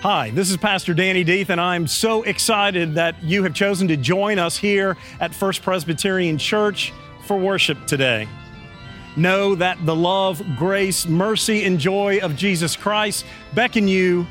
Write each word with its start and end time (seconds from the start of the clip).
Hi, 0.00 0.30
this 0.32 0.50
is 0.50 0.56
Pastor 0.56 0.94
Danny 0.94 1.24
Deeth, 1.24 1.48
and 1.48 1.60
I'm 1.60 1.88
so 1.88 2.22
excited 2.22 2.94
that 2.94 3.20
you 3.20 3.42
have 3.42 3.54
chosen 3.54 3.88
to 3.88 3.96
join 3.96 4.38
us 4.38 4.56
here 4.56 4.96
at 5.18 5.34
First 5.34 5.62
Presbyterian 5.62 6.38
Church 6.38 6.92
for 7.26 7.36
worship 7.36 7.88
today. 7.88 8.28
Know 9.16 9.56
that 9.56 9.84
the 9.84 9.96
love, 9.96 10.40
grace, 10.56 11.08
mercy, 11.08 11.64
and 11.64 11.80
joy 11.80 12.20
of 12.22 12.36
Jesus 12.36 12.76
Christ 12.76 13.26
beckon 13.54 13.88
you 13.88 14.28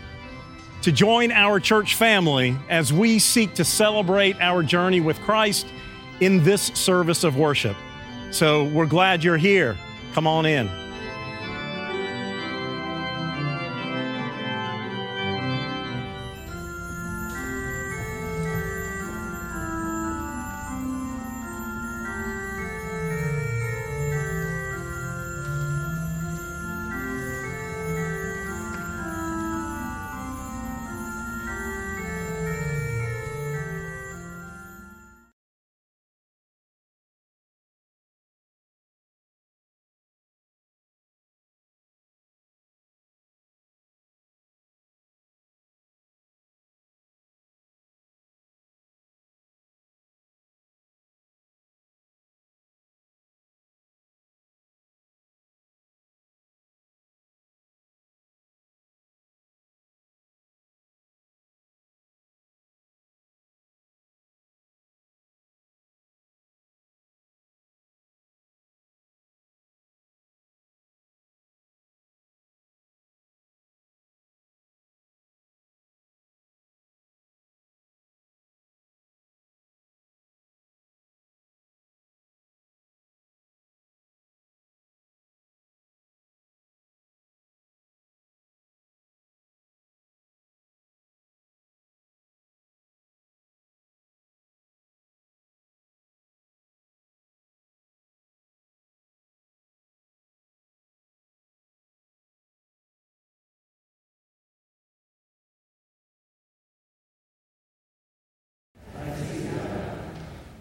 to 0.81 0.93
join 0.93 1.33
our 1.33 1.59
church 1.59 1.95
family 1.95 2.55
as 2.69 2.93
we 2.93 3.19
seek 3.19 3.53
to 3.55 3.65
celebrate 3.65 4.39
our 4.39 4.63
journey 4.63 5.01
with 5.01 5.19
Christ 5.19 5.67
in 6.21 6.41
this 6.45 6.67
service 6.67 7.25
of 7.25 7.35
worship. 7.35 7.75
So 8.31 8.63
we're 8.69 8.85
glad 8.85 9.25
you're 9.25 9.35
here. 9.35 9.77
Come 10.17 10.25
on 10.25 10.47
in. 10.47 10.86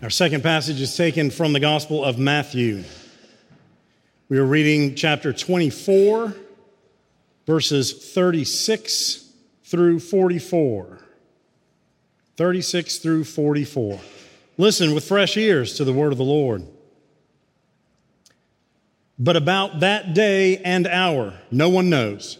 Our 0.06 0.10
second 0.10 0.44
passage 0.44 0.80
is 0.80 0.96
taken 0.96 1.32
from 1.32 1.52
the 1.52 1.58
Gospel 1.58 2.04
of 2.04 2.16
Matthew. 2.16 2.84
We 4.28 4.38
are 4.38 4.44
reading 4.44 4.94
chapter 4.94 5.32
24, 5.32 6.32
verses 7.44 7.92
36 8.14 9.28
through 9.64 9.98
44. 9.98 11.00
36 12.36 12.98
through 12.98 13.24
44. 13.24 13.98
Listen 14.56 14.94
with 14.94 15.08
fresh 15.08 15.36
ears 15.36 15.74
to 15.78 15.84
the 15.84 15.92
word 15.92 16.12
of 16.12 16.18
the 16.18 16.24
Lord. 16.24 16.64
But 19.18 19.34
about 19.34 19.80
that 19.80 20.14
day 20.14 20.58
and 20.58 20.86
hour, 20.86 21.34
no 21.50 21.68
one 21.68 21.90
knows, 21.90 22.38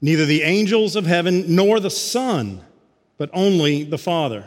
neither 0.00 0.24
the 0.24 0.40
angels 0.40 0.96
of 0.96 1.04
heaven 1.04 1.54
nor 1.54 1.80
the 1.80 1.90
Son, 1.90 2.62
but 3.18 3.28
only 3.34 3.84
the 3.84 3.98
Father. 3.98 4.46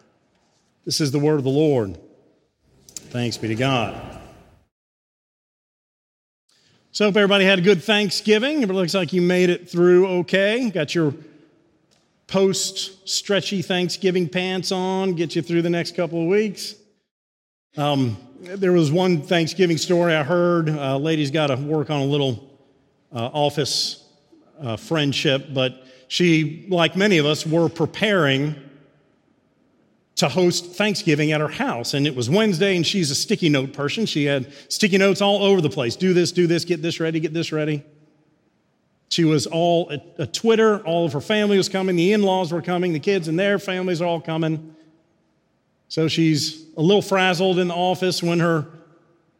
This 0.85 0.99
is 0.99 1.11
the 1.11 1.19
word 1.19 1.35
of 1.35 1.43
the 1.43 1.49
Lord. 1.49 1.99
Thanks 2.95 3.37
be 3.37 3.49
to 3.49 3.55
God. 3.55 3.95
So, 6.91 7.05
hope 7.05 7.15
everybody 7.15 7.45
had 7.45 7.59
a 7.59 7.61
good 7.61 7.83
Thanksgiving. 7.83 8.63
It 8.63 8.69
looks 8.69 8.93
like 8.93 9.13
you 9.13 9.21
made 9.21 9.49
it 9.49 9.69
through 9.69 10.07
okay. 10.07 10.69
Got 10.71 10.95
your 10.95 11.13
post 12.25 13.07
stretchy 13.07 13.61
Thanksgiving 13.61 14.27
pants 14.27 14.71
on, 14.71 15.13
get 15.13 15.35
you 15.35 15.41
through 15.41 15.61
the 15.61 15.69
next 15.69 15.95
couple 15.95 16.21
of 16.21 16.27
weeks. 16.27 16.75
Um, 17.77 18.17
there 18.39 18.73
was 18.73 18.91
one 18.91 19.21
Thanksgiving 19.21 19.77
story 19.77 20.15
I 20.15 20.23
heard. 20.23 20.67
Uh, 20.67 20.97
lady's 20.97 21.31
got 21.31 21.47
to 21.47 21.57
work 21.57 21.89
on 21.91 22.01
a 22.01 22.05
little 22.05 22.49
uh, 23.13 23.27
office 23.27 24.03
uh, 24.59 24.77
friendship, 24.77 25.53
but 25.53 25.85
she, 26.07 26.65
like 26.69 26.95
many 26.95 27.19
of 27.19 27.25
us, 27.25 27.45
were 27.45 27.69
preparing 27.69 28.55
to 30.21 30.29
host 30.29 30.67
Thanksgiving 30.67 31.31
at 31.31 31.41
her 31.41 31.47
house. 31.47 31.95
And 31.95 32.05
it 32.05 32.15
was 32.15 32.29
Wednesday, 32.29 32.75
and 32.75 32.85
she's 32.85 33.09
a 33.09 33.15
sticky 33.15 33.49
note 33.49 33.73
person. 33.73 34.05
She 34.05 34.25
had 34.25 34.53
sticky 34.71 34.99
notes 34.99 35.19
all 35.19 35.43
over 35.43 35.61
the 35.61 35.69
place 35.69 35.95
do 35.95 36.13
this, 36.13 36.31
do 36.31 36.45
this, 36.45 36.63
get 36.63 36.81
this 36.81 36.99
ready, 36.99 37.19
get 37.19 37.33
this 37.33 37.51
ready. 37.51 37.83
She 39.09 39.23
was 39.23 39.47
all 39.47 39.89
a, 39.89 39.99
a 40.21 40.27
Twitter, 40.27 40.79
all 40.85 41.05
of 41.05 41.13
her 41.13 41.21
family 41.21 41.57
was 41.57 41.69
coming, 41.69 41.95
the 41.95 42.13
in 42.13 42.21
laws 42.21 42.53
were 42.53 42.61
coming, 42.61 42.93
the 42.93 42.99
kids 42.99 43.27
and 43.27 43.37
their 43.37 43.57
families 43.57 43.99
are 43.99 44.05
all 44.05 44.21
coming. 44.21 44.75
So 45.87 46.07
she's 46.07 46.67
a 46.77 46.81
little 46.81 47.01
frazzled 47.01 47.57
in 47.57 47.67
the 47.67 47.73
office 47.73 48.21
when 48.21 48.39
her 48.39 48.67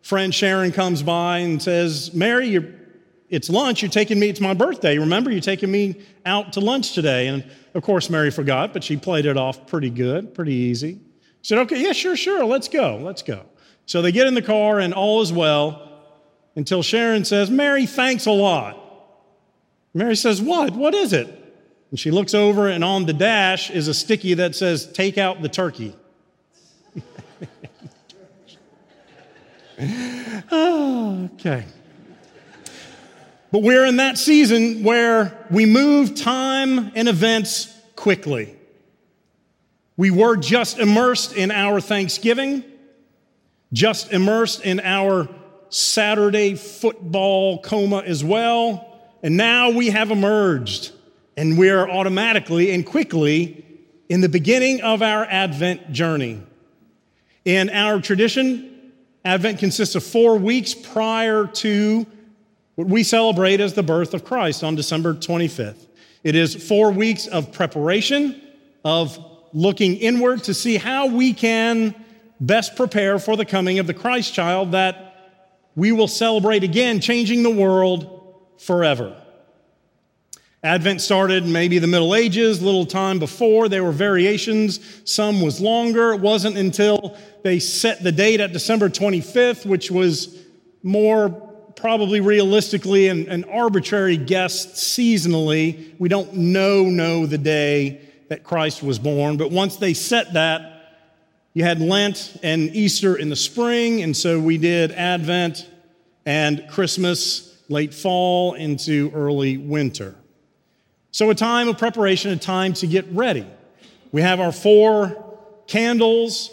friend 0.01 0.33
Sharon 0.33 0.71
comes 0.71 1.03
by 1.03 1.37
and 1.37 1.61
says, 1.61 2.11
Mary, 2.11 2.47
you're 2.47 2.67
it's 3.31 3.49
lunch. 3.49 3.81
You're 3.81 3.89
taking 3.89 4.19
me, 4.19 4.27
it's 4.29 4.41
my 4.41 4.53
birthday. 4.53 4.97
Remember, 4.97 5.31
you're 5.31 5.39
taking 5.39 5.71
me 5.71 5.95
out 6.25 6.53
to 6.53 6.59
lunch 6.59 6.93
today. 6.93 7.27
And 7.27 7.49
of 7.73 7.81
course, 7.81 8.09
Mary 8.09 8.29
forgot, 8.29 8.73
but 8.73 8.83
she 8.83 8.97
played 8.97 9.25
it 9.25 9.37
off 9.37 9.65
pretty 9.65 9.89
good, 9.89 10.35
pretty 10.35 10.53
easy. 10.53 10.99
She 11.41 11.47
said, 11.47 11.59
okay, 11.59 11.81
yeah, 11.81 11.93
sure, 11.93 12.17
sure, 12.17 12.45
let's 12.45 12.67
go, 12.67 12.97
let's 12.97 13.23
go. 13.23 13.45
So 13.85 14.01
they 14.01 14.11
get 14.11 14.27
in 14.27 14.33
the 14.33 14.41
car 14.41 14.79
and 14.79 14.93
all 14.93 15.21
is 15.21 15.31
well 15.31 15.87
until 16.55 16.83
Sharon 16.83 17.23
says, 17.23 17.49
Mary, 17.49 17.85
thanks 17.85 18.25
a 18.25 18.31
lot. 18.31 18.77
Mary 19.93 20.15
says, 20.15 20.41
what? 20.41 20.73
What 20.73 20.93
is 20.93 21.13
it? 21.13 21.27
And 21.89 21.99
she 21.99 22.11
looks 22.11 22.33
over 22.33 22.67
and 22.67 22.83
on 22.83 23.05
the 23.05 23.13
dash 23.13 23.71
is 23.71 23.87
a 23.87 23.93
sticky 23.93 24.35
that 24.35 24.55
says, 24.55 24.91
take 24.91 25.17
out 25.17 25.41
the 25.41 25.49
turkey. 25.49 25.95
oh, 30.51 31.29
okay. 31.35 31.65
But 33.51 33.63
we're 33.63 33.85
in 33.85 33.97
that 33.97 34.17
season 34.17 34.83
where 34.83 35.45
we 35.51 35.65
move 35.65 36.15
time 36.15 36.91
and 36.95 37.09
events 37.09 37.77
quickly. 37.97 38.55
We 39.97 40.09
were 40.09 40.37
just 40.37 40.79
immersed 40.79 41.35
in 41.35 41.51
our 41.51 41.81
Thanksgiving, 41.81 42.63
just 43.73 44.13
immersed 44.13 44.63
in 44.63 44.79
our 44.79 45.27
Saturday 45.69 46.55
football 46.55 47.61
coma 47.61 47.99
as 48.05 48.23
well. 48.23 48.87
And 49.21 49.35
now 49.35 49.69
we 49.69 49.89
have 49.89 50.11
emerged, 50.11 50.91
and 51.35 51.57
we're 51.57 51.89
automatically 51.89 52.71
and 52.71 52.85
quickly 52.85 53.65
in 54.07 54.21
the 54.21 54.29
beginning 54.29 54.81
of 54.81 55.01
our 55.01 55.25
Advent 55.25 55.91
journey. 55.91 56.41
In 57.43 57.69
our 57.69 58.01
tradition, 58.01 58.93
Advent 59.23 59.59
consists 59.59 59.95
of 59.95 60.03
four 60.03 60.37
weeks 60.37 60.73
prior 60.73 61.47
to 61.47 62.07
what 62.75 62.87
we 62.87 63.03
celebrate 63.03 63.59
as 63.59 63.73
the 63.73 63.83
birth 63.83 64.13
of 64.13 64.23
Christ 64.23 64.63
on 64.63 64.75
December 64.75 65.13
25th. 65.13 65.87
It 66.23 66.35
is 66.35 66.55
four 66.67 66.91
weeks 66.91 67.27
of 67.27 67.51
preparation, 67.51 68.41
of 68.85 69.19
looking 69.53 69.97
inward 69.97 70.43
to 70.45 70.53
see 70.53 70.77
how 70.77 71.07
we 71.07 71.33
can 71.33 71.93
best 72.39 72.75
prepare 72.75 73.19
for 73.19 73.35
the 73.35 73.45
coming 73.45 73.79
of 73.79 73.87
the 73.87 73.93
Christ 73.93 74.33
child 74.33 74.71
that 74.71 75.07
we 75.75 75.91
will 75.91 76.07
celebrate 76.07 76.63
again, 76.63 76.99
changing 76.99 77.43
the 77.43 77.49
world 77.49 78.35
forever. 78.59 79.17
Advent 80.63 81.01
started 81.01 81.45
maybe 81.45 81.79
the 81.79 81.87
Middle 81.87 82.13
Ages, 82.13 82.61
little 82.61 82.85
time 82.85 83.17
before. 83.17 83.67
There 83.67 83.83
were 83.83 83.91
variations. 83.91 84.79
Some 85.09 85.41
was 85.41 85.59
longer. 85.59 86.13
It 86.13 86.21
wasn't 86.21 86.55
until 86.55 87.17
they 87.43 87.57
set 87.57 88.03
the 88.03 88.11
date 88.11 88.39
at 88.39 88.53
December 88.53 88.87
25th, 88.87 89.65
which 89.65 89.89
was 89.89 90.37
more 90.83 91.50
probably 91.81 92.21
realistically 92.21 93.09
an, 93.09 93.27
an 93.27 93.43
arbitrary 93.45 94.15
guess 94.15 94.67
seasonally. 94.67 95.93
We 95.99 96.07
don't 96.07 96.33
know 96.33 96.83
know 96.83 97.25
the 97.25 97.37
day 97.37 98.01
that 98.29 98.43
Christ 98.43 98.81
was 98.81 98.99
born, 98.99 99.35
but 99.35 99.51
once 99.51 99.75
they 99.75 99.93
set 99.93 100.33
that, 100.33 100.71
you 101.53 101.65
had 101.65 101.81
Lent 101.81 102.37
and 102.43 102.73
Easter 102.73 103.17
in 103.17 103.29
the 103.29 103.35
spring, 103.35 104.01
and 104.03 104.15
so 104.15 104.39
we 104.39 104.57
did 104.57 104.91
Advent 104.93 105.69
and 106.25 106.65
Christmas 106.69 107.57
late 107.67 107.93
fall 107.93 108.53
into 108.53 109.11
early 109.13 109.57
winter. 109.57 110.15
So, 111.11 111.29
a 111.29 111.35
time 111.35 111.67
of 111.67 111.77
preparation, 111.77 112.31
a 112.31 112.37
time 112.37 112.73
to 112.75 112.87
get 112.87 113.05
ready. 113.11 113.45
We 114.13 114.21
have 114.21 114.39
our 114.39 114.53
four 114.53 115.37
candles. 115.67 116.51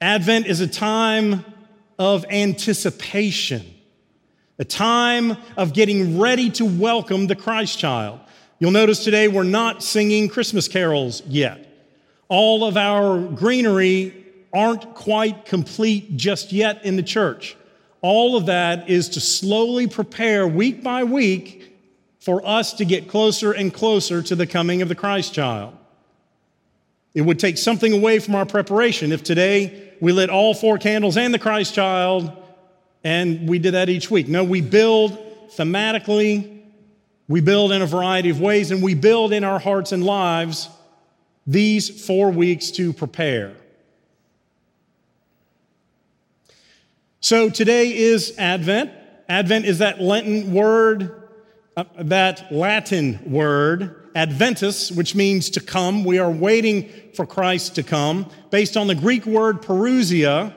Advent 0.00 0.46
is 0.46 0.60
a 0.60 0.66
time 0.66 1.44
of 1.98 2.26
anticipation, 2.28 3.64
a 4.58 4.64
time 4.64 5.36
of 5.56 5.72
getting 5.72 6.18
ready 6.18 6.50
to 6.50 6.64
welcome 6.64 7.26
the 7.26 7.36
Christ 7.36 7.78
child. 7.78 8.20
You'll 8.58 8.70
notice 8.70 9.04
today 9.04 9.28
we're 9.28 9.42
not 9.42 9.82
singing 9.82 10.28
Christmas 10.28 10.66
carols 10.66 11.22
yet. 11.26 11.62
All 12.28 12.64
of 12.64 12.76
our 12.76 13.20
greenery 13.20 14.24
aren't 14.54 14.94
quite 14.94 15.44
complete 15.44 16.16
just 16.16 16.52
yet 16.52 16.84
in 16.84 16.96
the 16.96 17.02
church. 17.02 17.56
All 18.00 18.36
of 18.36 18.46
that 18.46 18.88
is 18.88 19.10
to 19.10 19.20
slowly 19.20 19.86
prepare 19.86 20.48
week 20.48 20.82
by 20.82 21.04
week 21.04 21.76
for 22.18 22.44
us 22.46 22.72
to 22.74 22.84
get 22.84 23.08
closer 23.08 23.52
and 23.52 23.72
closer 23.72 24.22
to 24.22 24.34
the 24.34 24.46
coming 24.46 24.80
of 24.80 24.88
the 24.88 24.94
Christ 24.94 25.34
child. 25.34 25.76
It 27.14 27.22
would 27.22 27.38
take 27.38 27.58
something 27.58 27.92
away 27.92 28.18
from 28.18 28.34
our 28.34 28.46
preparation 28.46 29.12
if 29.12 29.22
today 29.22 29.92
we 30.00 30.12
lit 30.12 30.30
all 30.30 30.54
four 30.54 30.78
candles 30.78 31.16
and 31.16 31.32
the 31.32 31.38
Christ 31.38 31.74
child 31.74 32.32
and 33.06 33.48
we 33.48 33.60
did 33.60 33.74
that 33.74 33.88
each 33.88 34.10
week. 34.10 34.26
No, 34.26 34.42
we 34.42 34.60
build 34.60 35.16
thematically, 35.50 36.60
we 37.28 37.40
build 37.40 37.70
in 37.70 37.80
a 37.80 37.86
variety 37.86 38.30
of 38.30 38.40
ways, 38.40 38.72
and 38.72 38.82
we 38.82 38.94
build 38.94 39.32
in 39.32 39.44
our 39.44 39.60
hearts 39.60 39.92
and 39.92 40.02
lives 40.02 40.68
these 41.46 42.04
four 42.04 42.32
weeks 42.32 42.72
to 42.72 42.92
prepare. 42.92 43.54
So 47.20 47.48
today 47.48 47.96
is 47.96 48.34
Advent. 48.38 48.90
Advent 49.28 49.66
is 49.66 49.78
that 49.78 50.00
Lenten 50.00 50.52
word 50.52 51.22
uh, 51.76 51.84
that 51.98 52.50
Latin 52.50 53.20
word, 53.24 54.10
Adventus, 54.16 54.90
which 54.90 55.14
means 55.14 55.50
to 55.50 55.60
come. 55.60 56.02
We 56.02 56.18
are 56.18 56.30
waiting 56.30 56.90
for 57.14 57.24
Christ 57.24 57.76
to 57.76 57.84
come, 57.84 58.28
based 58.50 58.76
on 58.76 58.88
the 58.88 58.96
Greek 58.96 59.26
word 59.26 59.62
parousia, 59.62 60.52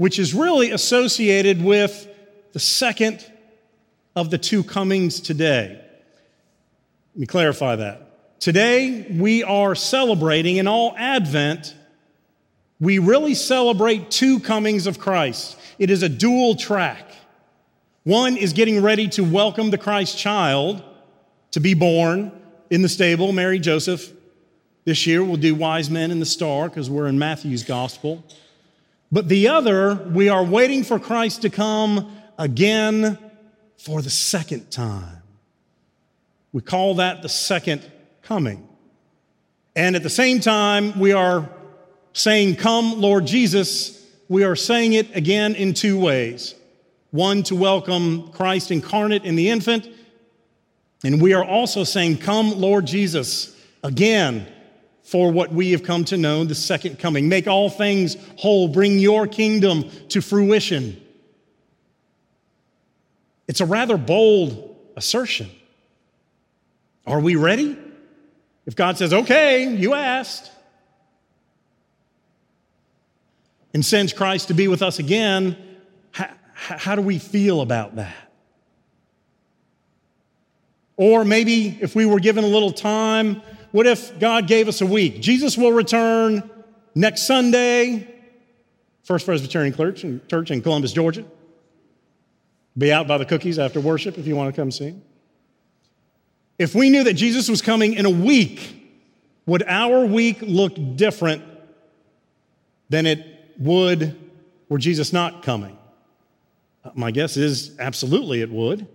which 0.00 0.18
is 0.18 0.32
really 0.32 0.70
associated 0.70 1.62
with 1.62 2.08
the 2.54 2.58
second 2.58 3.22
of 4.16 4.30
the 4.30 4.38
two 4.38 4.64
comings 4.64 5.20
today. 5.20 5.78
Let 7.14 7.20
me 7.20 7.26
clarify 7.26 7.76
that. 7.76 8.40
Today, 8.40 9.06
we 9.10 9.44
are 9.44 9.74
celebrating 9.74 10.56
in 10.56 10.66
all 10.66 10.94
Advent, 10.96 11.74
we 12.80 12.98
really 12.98 13.34
celebrate 13.34 14.10
two 14.10 14.40
comings 14.40 14.86
of 14.86 14.98
Christ. 14.98 15.58
It 15.78 15.90
is 15.90 16.02
a 16.02 16.08
dual 16.08 16.54
track. 16.54 17.12
One 18.04 18.38
is 18.38 18.54
getting 18.54 18.80
ready 18.80 19.06
to 19.08 19.22
welcome 19.22 19.68
the 19.68 19.76
Christ 19.76 20.16
child 20.16 20.82
to 21.50 21.60
be 21.60 21.74
born 21.74 22.32
in 22.70 22.80
the 22.80 22.88
stable, 22.88 23.32
Mary 23.32 23.58
Joseph. 23.58 24.10
This 24.86 25.06
year 25.06 25.22
we'll 25.22 25.36
do 25.36 25.54
Wise 25.54 25.90
Men 25.90 26.10
in 26.10 26.20
the 26.20 26.24
Star 26.24 26.70
because 26.70 26.88
we're 26.88 27.06
in 27.06 27.18
Matthew's 27.18 27.64
gospel. 27.64 28.24
But 29.12 29.28
the 29.28 29.48
other, 29.48 29.94
we 29.94 30.28
are 30.28 30.44
waiting 30.44 30.84
for 30.84 30.98
Christ 30.98 31.42
to 31.42 31.50
come 31.50 32.16
again 32.38 33.18
for 33.76 34.02
the 34.02 34.10
second 34.10 34.70
time. 34.70 35.22
We 36.52 36.62
call 36.62 36.96
that 36.96 37.22
the 37.22 37.28
second 37.28 37.82
coming. 38.22 38.68
And 39.74 39.96
at 39.96 40.02
the 40.02 40.10
same 40.10 40.40
time, 40.40 40.98
we 40.98 41.12
are 41.12 41.48
saying, 42.12 42.56
Come, 42.56 43.00
Lord 43.00 43.26
Jesus. 43.26 43.96
We 44.28 44.44
are 44.44 44.54
saying 44.54 44.92
it 44.92 45.16
again 45.16 45.56
in 45.56 45.74
two 45.74 45.98
ways 45.98 46.54
one 47.10 47.42
to 47.42 47.56
welcome 47.56 48.30
Christ 48.30 48.70
incarnate 48.70 49.24
in 49.24 49.34
the 49.34 49.50
infant. 49.50 49.88
And 51.02 51.20
we 51.20 51.32
are 51.32 51.44
also 51.44 51.82
saying, 51.82 52.18
Come, 52.18 52.60
Lord 52.60 52.86
Jesus, 52.86 53.56
again 53.82 54.46
for 55.10 55.32
what 55.32 55.52
we 55.52 55.72
have 55.72 55.82
come 55.82 56.04
to 56.04 56.16
know, 56.16 56.44
the 56.44 56.54
second 56.54 57.00
coming. 57.00 57.28
Make 57.28 57.48
all 57.48 57.68
things 57.68 58.16
whole, 58.36 58.68
bring 58.68 59.00
your 59.00 59.26
kingdom 59.26 59.90
to 60.10 60.20
fruition. 60.20 61.04
It's 63.48 63.60
a 63.60 63.66
rather 63.66 63.96
bold 63.96 64.76
assertion. 64.96 65.50
Are 67.08 67.18
we 67.18 67.34
ready? 67.34 67.76
If 68.66 68.76
God 68.76 68.98
says, 68.98 69.12
okay, 69.12 69.74
you 69.74 69.94
asked, 69.94 70.48
and 73.74 73.84
sends 73.84 74.12
Christ 74.12 74.46
to 74.46 74.54
be 74.54 74.68
with 74.68 74.80
us 74.80 75.00
again, 75.00 75.56
how 76.52 76.94
do 76.94 77.02
we 77.02 77.18
feel 77.18 77.62
about 77.62 77.96
that? 77.96 78.14
Or 80.96 81.24
maybe 81.24 81.76
if 81.80 81.96
we 81.96 82.06
were 82.06 82.20
given 82.20 82.44
a 82.44 82.48
little 82.48 82.72
time, 82.72 83.42
what 83.72 83.86
if 83.86 84.18
God 84.18 84.46
gave 84.46 84.68
us 84.68 84.80
a 84.80 84.86
week? 84.86 85.20
Jesus 85.20 85.56
will 85.56 85.72
return 85.72 86.48
next 86.94 87.26
Sunday, 87.26 88.12
First 89.02 89.26
Presbyterian 89.26 89.74
Church 89.74 90.50
in 90.50 90.62
Columbus, 90.62 90.92
Georgia. 90.92 91.24
Be 92.76 92.92
out 92.92 93.08
by 93.08 93.18
the 93.18 93.24
cookies 93.24 93.58
after 93.58 93.80
worship 93.80 94.18
if 94.18 94.26
you 94.26 94.36
want 94.36 94.54
to 94.54 94.60
come 94.60 94.70
see. 94.70 94.94
If 96.58 96.74
we 96.74 96.90
knew 96.90 97.04
that 97.04 97.14
Jesus 97.14 97.48
was 97.48 97.62
coming 97.62 97.94
in 97.94 98.06
a 98.06 98.10
week, 98.10 98.76
would 99.46 99.62
our 99.66 100.04
week 100.04 100.38
look 100.42 100.74
different 100.96 101.42
than 102.88 103.06
it 103.06 103.54
would 103.58 104.16
were 104.68 104.78
Jesus 104.78 105.12
not 105.12 105.42
coming? 105.42 105.76
Uh, 106.84 106.90
my 106.94 107.10
guess 107.10 107.36
is 107.36 107.78
absolutely 107.78 108.42
it 108.42 108.50
would. 108.50 108.86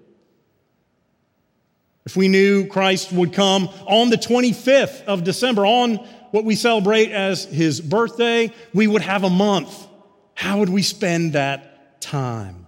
If 2.05 2.15
we 2.15 2.27
knew 2.27 2.67
Christ 2.67 3.11
would 3.11 3.33
come 3.33 3.67
on 3.87 4.09
the 4.09 4.17
25th 4.17 5.05
of 5.05 5.23
December, 5.23 5.65
on 5.65 5.95
what 6.31 6.45
we 6.45 6.55
celebrate 6.55 7.11
as 7.11 7.45
his 7.45 7.81
birthday, 7.81 8.53
we 8.73 8.87
would 8.87 9.01
have 9.01 9.23
a 9.23 9.29
month. 9.29 9.87
How 10.35 10.59
would 10.59 10.69
we 10.69 10.83
spend 10.83 11.33
that 11.33 12.01
time? 12.01 12.67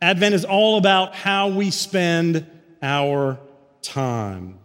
Advent 0.00 0.34
is 0.34 0.44
all 0.44 0.78
about 0.78 1.14
how 1.14 1.48
we 1.48 1.70
spend 1.70 2.46
our 2.80 3.40
time. 3.82 4.58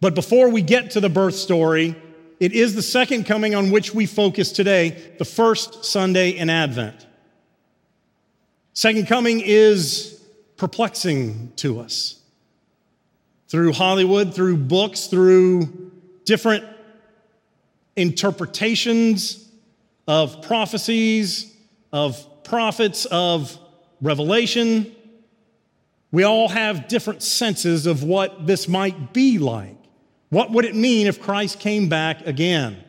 But 0.00 0.14
before 0.14 0.48
we 0.48 0.62
get 0.62 0.92
to 0.92 1.00
the 1.00 1.08
birth 1.08 1.34
story, 1.34 1.94
it 2.40 2.52
is 2.52 2.74
the 2.74 2.82
second 2.82 3.26
coming 3.26 3.54
on 3.54 3.70
which 3.70 3.94
we 3.94 4.06
focus 4.06 4.50
today, 4.50 5.14
the 5.18 5.24
first 5.24 5.84
Sunday 5.84 6.30
in 6.30 6.50
Advent. 6.50 7.06
Second 8.72 9.06
coming 9.08 9.40
is 9.40 10.17
perplexing 10.58 11.52
to 11.56 11.80
us. 11.80 12.20
Through 13.48 13.72
Hollywood, 13.72 14.34
through 14.34 14.58
books, 14.58 15.06
through 15.06 15.90
different 16.26 16.64
interpretations 17.96 19.48
of 20.06 20.42
prophecies, 20.42 21.50
of 21.92 22.44
prophets, 22.44 23.06
of 23.06 23.58
revelation, 24.02 24.94
We 26.10 26.22
all 26.22 26.48
have 26.48 26.88
different 26.88 27.22
senses 27.22 27.86
of 27.86 28.02
what 28.02 28.46
this 28.46 28.66
might 28.66 29.12
be 29.12 29.38
like. 29.38 29.76
What 30.30 30.50
would 30.50 30.64
it 30.64 30.74
mean 30.74 31.06
if 31.06 31.20
Christ 31.20 31.60
came 31.60 31.88
back 31.88 32.26
again? 32.26 32.82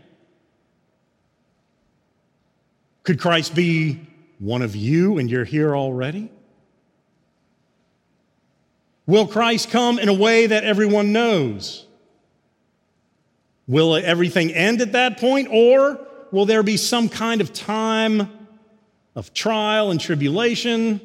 Could 3.04 3.20
Christ 3.20 3.56
be 3.56 4.08
one 4.40 4.62
of 4.62 4.76
you 4.76 5.18
and 5.18 5.30
you're 5.30 5.46
here 5.46 5.76
already? 5.76 6.32
Will 9.10 9.26
Christ 9.26 9.72
come 9.72 9.98
in 9.98 10.08
a 10.08 10.14
way 10.14 10.46
that 10.46 10.64
everyone 10.64 11.12
knows? 11.12 11.88
Will 13.66 13.96
everything 13.96 14.52
end 14.52 14.82
at 14.82 14.92
that 14.92 15.20
point, 15.20 15.48
or 15.50 16.00
will 16.30 16.46
there 16.46 16.62
be 16.62 16.78
some 16.78 17.10
kind 17.10 17.42
of 17.42 17.52
time 17.52 18.30
of 19.16 19.34
trial 19.34 19.90
and 19.90 20.00
tribulation? 20.00 21.02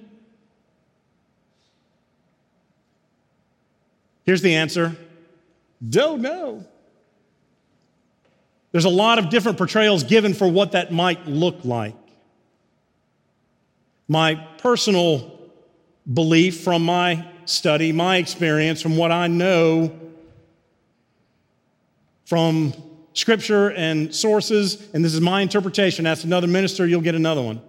Here's 4.24 4.42
the 4.42 4.54
answer 4.54 4.94
don't 5.88 6.20
know. 6.20 6.62
There's 8.72 8.84
a 8.84 8.90
lot 8.90 9.18
of 9.18 9.30
different 9.30 9.56
portrayals 9.56 10.04
given 10.04 10.34
for 10.34 10.46
what 10.46 10.72
that 10.72 10.92
might 10.92 11.26
look 11.26 11.64
like. 11.64 11.96
My 14.08 14.34
personal 14.58 15.40
belief 16.12 16.60
from 16.60 16.84
my 16.84 17.30
study, 17.46 17.92
my 17.92 18.16
experience, 18.16 18.80
from 18.82 18.96
what 18.96 19.12
I 19.12 19.26
know 19.26 19.92
from 22.26 22.72
scripture 23.12 23.70
and 23.72 24.14
sources, 24.14 24.88
and 24.92 25.04
this 25.04 25.14
is 25.14 25.20
my 25.20 25.40
interpretation. 25.40 26.06
Ask 26.06 26.24
another 26.24 26.46
minister, 26.46 26.86
you'll 26.86 27.00
get 27.00 27.14
another 27.14 27.42
one. 27.42 27.60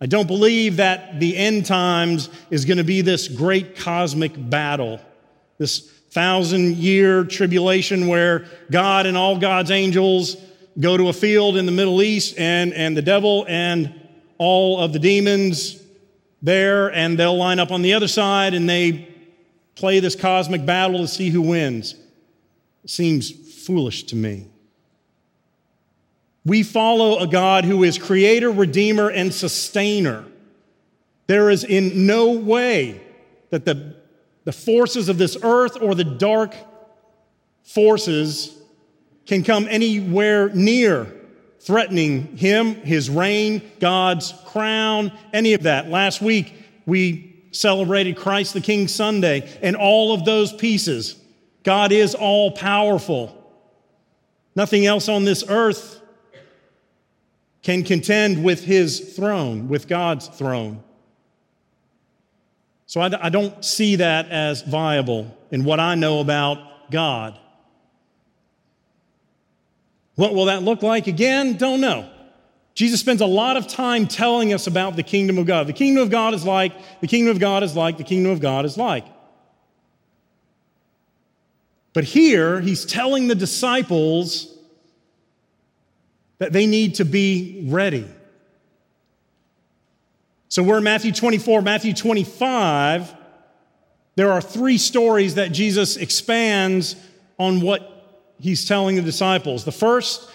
I 0.00 0.06
don't 0.06 0.26
believe 0.26 0.78
that 0.78 1.20
the 1.20 1.36
end 1.36 1.66
times 1.66 2.28
is 2.50 2.64
going 2.64 2.78
to 2.78 2.84
be 2.84 3.00
this 3.00 3.28
great 3.28 3.76
cosmic 3.76 4.32
battle, 4.36 5.00
this 5.58 5.90
thousand 6.10 6.76
year 6.76 7.24
tribulation 7.24 8.06
where 8.06 8.46
God 8.70 9.06
and 9.06 9.16
all 9.16 9.38
God's 9.38 9.70
angels 9.70 10.36
go 10.78 10.96
to 10.96 11.08
a 11.08 11.12
field 11.12 11.56
in 11.56 11.66
the 11.66 11.72
Middle 11.72 12.02
East 12.02 12.38
and, 12.38 12.72
and 12.72 12.96
the 12.96 13.02
devil 13.02 13.44
and 13.48 13.94
all 14.38 14.80
of 14.80 14.92
the 14.92 14.98
demons 14.98 15.80
there, 16.44 16.92
and 16.92 17.18
they'll 17.18 17.36
line 17.36 17.58
up 17.58 17.72
on 17.72 17.80
the 17.80 17.94
other 17.94 18.06
side 18.06 18.52
and 18.52 18.68
they 18.68 19.08
play 19.74 19.98
this 19.98 20.14
cosmic 20.14 20.64
battle 20.64 20.98
to 20.98 21.08
see 21.08 21.30
who 21.30 21.40
wins. 21.40 21.96
Seems 22.86 23.30
foolish 23.64 24.04
to 24.04 24.16
me. 24.16 24.46
We 26.44 26.62
follow 26.62 27.18
a 27.18 27.26
God 27.26 27.64
who 27.64 27.82
is 27.82 27.96
creator, 27.96 28.50
redeemer, 28.50 29.08
and 29.08 29.32
sustainer. 29.32 30.26
There 31.26 31.48
is 31.48 31.64
in 31.64 32.06
no 32.06 32.32
way 32.32 33.00
that 33.48 33.64
the, 33.64 33.96
the 34.44 34.52
forces 34.52 35.08
of 35.08 35.16
this 35.16 35.38
earth 35.42 35.80
or 35.80 35.94
the 35.94 36.04
dark 36.04 36.54
forces 37.62 38.54
can 39.24 39.42
come 39.42 39.66
anywhere 39.70 40.50
near 40.50 41.13
threatening 41.64 42.36
him, 42.36 42.74
his 42.74 43.08
reign, 43.08 43.62
God's 43.80 44.34
crown, 44.46 45.10
any 45.32 45.54
of 45.54 45.62
that. 45.62 45.88
Last 45.88 46.20
week, 46.20 46.54
we 46.84 47.34
celebrated 47.52 48.16
Christ 48.16 48.52
the 48.52 48.60
King 48.60 48.86
Sunday, 48.86 49.50
and 49.62 49.74
all 49.74 50.12
of 50.12 50.26
those 50.26 50.52
pieces. 50.52 51.16
God 51.62 51.90
is 51.90 52.14
all 52.14 52.50
powerful. 52.50 53.40
Nothing 54.54 54.84
else 54.84 55.08
on 55.08 55.24
this 55.24 55.42
earth 55.48 56.00
can 57.62 57.82
contend 57.82 58.44
with 58.44 58.62
his 58.62 59.14
throne, 59.16 59.68
with 59.68 59.88
God's 59.88 60.28
throne. 60.28 60.82
So 62.84 63.00
I, 63.00 63.26
I 63.26 63.28
don't 63.30 63.64
see 63.64 63.96
that 63.96 64.28
as 64.28 64.60
viable 64.60 65.34
in 65.50 65.64
what 65.64 65.80
I 65.80 65.94
know 65.94 66.20
about 66.20 66.90
God. 66.90 67.38
What 70.16 70.34
will 70.34 70.46
that 70.46 70.62
look 70.62 70.82
like? 70.82 71.06
Again, 71.06 71.56
don't 71.56 71.80
know. 71.80 72.08
Jesus 72.74 73.00
spends 73.00 73.20
a 73.20 73.26
lot 73.26 73.56
of 73.56 73.68
time 73.68 74.06
telling 74.06 74.52
us 74.52 74.66
about 74.66 74.96
the 74.96 75.02
kingdom 75.02 75.38
of 75.38 75.46
God. 75.46 75.66
The 75.66 75.72
kingdom 75.72 76.02
of 76.02 76.10
God 76.10 76.34
is 76.34 76.44
like, 76.44 76.72
the 77.00 77.06
kingdom 77.06 77.30
of 77.30 77.40
God 77.40 77.62
is 77.62 77.76
like, 77.76 77.98
the 77.98 78.04
kingdom 78.04 78.32
of 78.32 78.40
God 78.40 78.64
is 78.64 78.76
like. 78.76 79.06
But 81.92 82.04
here, 82.04 82.60
he's 82.60 82.84
telling 82.84 83.28
the 83.28 83.36
disciples 83.36 84.52
that 86.38 86.52
they 86.52 86.66
need 86.66 86.96
to 86.96 87.04
be 87.04 87.64
ready. 87.68 88.06
So 90.48 90.62
we're 90.62 90.78
in 90.78 90.84
Matthew 90.84 91.12
24, 91.12 91.62
Matthew 91.62 91.94
25. 91.94 93.14
There 94.16 94.32
are 94.32 94.40
three 94.40 94.78
stories 94.78 95.36
that 95.36 95.52
Jesus 95.52 95.96
expands 95.96 96.96
on 97.38 97.60
what 97.60 97.93
he's 98.40 98.64
telling 98.64 98.96
the 98.96 99.02
disciples. 99.02 99.64
The 99.64 99.72
first 99.72 100.28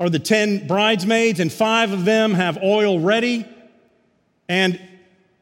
are 0.00 0.10
the 0.10 0.18
10 0.18 0.66
bridesmaids, 0.66 1.40
and 1.40 1.52
five 1.52 1.92
of 1.92 2.04
them 2.04 2.34
have 2.34 2.58
oil 2.62 2.98
ready, 2.98 3.46
and 4.48 4.80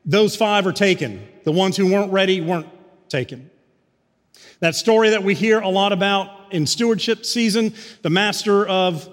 those 0.04 0.36
five 0.36 0.66
are 0.66 0.72
taken. 0.72 1.26
The 1.44 1.52
ones 1.52 1.76
who 1.76 1.90
weren't 1.90 2.12
ready 2.12 2.40
weren't 2.40 2.68
taken. 3.08 3.50
That 4.60 4.74
story 4.74 5.10
that 5.10 5.22
we 5.22 5.34
hear 5.34 5.60
a 5.60 5.68
lot 5.68 5.92
about 5.92 6.52
in 6.52 6.66
stewardship 6.66 7.24
season, 7.24 7.74
the 8.02 8.10
master 8.10 8.66
of 8.66 9.08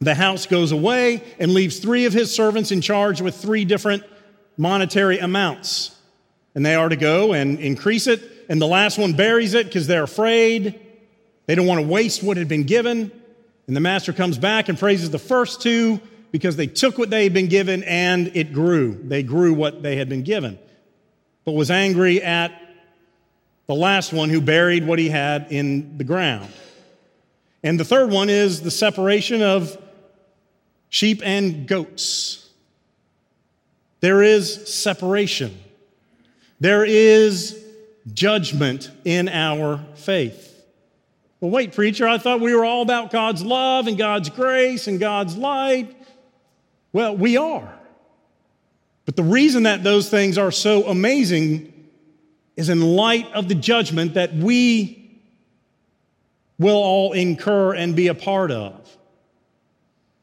the 0.00 0.14
house 0.14 0.46
goes 0.46 0.72
away 0.72 1.22
and 1.38 1.52
leaves 1.52 1.78
three 1.78 2.04
of 2.04 2.12
his 2.12 2.34
servants 2.34 2.70
in 2.70 2.82
charge 2.82 3.20
with 3.20 3.34
three 3.34 3.64
different 3.64 4.04
monetary 4.58 5.18
amounts. 5.18 5.96
And 6.54 6.64
they 6.64 6.74
are 6.74 6.88
to 6.88 6.96
go 6.96 7.32
and 7.32 7.58
increase 7.58 8.06
it. 8.06 8.22
And 8.48 8.60
the 8.60 8.66
last 8.66 8.98
one 8.98 9.14
buries 9.14 9.54
it 9.54 9.66
because 9.66 9.86
they're 9.86 10.04
afraid. 10.04 10.80
They 11.46 11.54
don't 11.54 11.66
want 11.66 11.80
to 11.80 11.86
waste 11.86 12.22
what 12.22 12.36
had 12.36 12.48
been 12.48 12.64
given. 12.64 13.10
And 13.66 13.76
the 13.76 13.80
master 13.80 14.12
comes 14.12 14.38
back 14.38 14.68
and 14.68 14.78
praises 14.78 15.10
the 15.10 15.18
first 15.18 15.62
two 15.62 16.00
because 16.30 16.56
they 16.56 16.66
took 16.66 16.98
what 16.98 17.10
they 17.10 17.24
had 17.24 17.32
been 17.32 17.48
given 17.48 17.82
and 17.84 18.36
it 18.36 18.52
grew. 18.52 18.94
They 19.02 19.22
grew 19.22 19.54
what 19.54 19.82
they 19.82 19.96
had 19.96 20.08
been 20.08 20.22
given. 20.22 20.58
But 21.44 21.52
was 21.52 21.70
angry 21.70 22.22
at 22.22 22.52
the 23.66 23.74
last 23.74 24.12
one 24.12 24.28
who 24.28 24.40
buried 24.40 24.86
what 24.86 24.98
he 24.98 25.08
had 25.08 25.48
in 25.50 25.98
the 25.98 26.04
ground. 26.04 26.52
And 27.62 27.80
the 27.80 27.84
third 27.84 28.10
one 28.10 28.28
is 28.28 28.62
the 28.62 28.70
separation 28.70 29.42
of 29.42 29.76
sheep 30.88 31.20
and 31.24 31.66
goats. 31.66 32.48
There 34.00 34.22
is 34.22 34.72
separation, 34.72 35.58
there 36.60 36.84
is 36.84 37.62
judgment 38.12 38.90
in 39.04 39.28
our 39.28 39.84
faith. 39.96 40.55
Well, 41.46 41.52
wait, 41.52 41.74
preacher, 41.74 42.08
I 42.08 42.18
thought 42.18 42.40
we 42.40 42.52
were 42.52 42.64
all 42.64 42.82
about 42.82 43.12
God's 43.12 43.40
love 43.44 43.86
and 43.86 43.96
God's 43.96 44.30
grace 44.30 44.88
and 44.88 44.98
God's 44.98 45.36
light. 45.36 45.96
Well, 46.92 47.16
we 47.16 47.36
are. 47.36 47.72
But 49.04 49.14
the 49.14 49.22
reason 49.22 49.62
that 49.62 49.84
those 49.84 50.10
things 50.10 50.38
are 50.38 50.50
so 50.50 50.88
amazing 50.88 51.72
is 52.56 52.68
in 52.68 52.80
light 52.80 53.30
of 53.32 53.46
the 53.46 53.54
judgment 53.54 54.14
that 54.14 54.34
we 54.34 55.20
will 56.58 56.74
all 56.74 57.12
incur 57.12 57.74
and 57.74 57.94
be 57.94 58.08
a 58.08 58.14
part 58.14 58.50
of. 58.50 58.74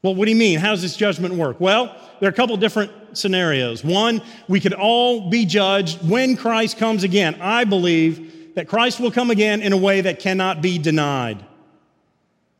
Well, 0.01 0.15
what 0.15 0.25
do 0.25 0.31
you 0.31 0.37
mean? 0.37 0.59
How 0.59 0.71
does 0.71 0.81
this 0.81 0.97
judgment 0.97 1.35
work? 1.35 1.57
Well, 1.61 1.95
there 2.19 2.27
are 2.27 2.33
a 2.33 2.35
couple 2.35 2.57
different 2.57 2.91
scenarios. 3.17 3.81
One, 3.81 4.21
we 4.49 4.59
could 4.59 4.73
all 4.73 5.29
be 5.29 5.45
judged 5.45 6.05
when 6.05 6.35
Christ 6.35 6.77
comes 6.77 7.05
again. 7.05 7.37
I 7.39 7.63
believe 7.63 8.32
that 8.55 8.67
Christ 8.67 8.99
will 8.99 9.11
come 9.11 9.31
again 9.31 9.61
in 9.61 9.73
a 9.73 9.77
way 9.77 10.01
that 10.01 10.19
cannot 10.19 10.61
be 10.61 10.77
denied. 10.77 11.45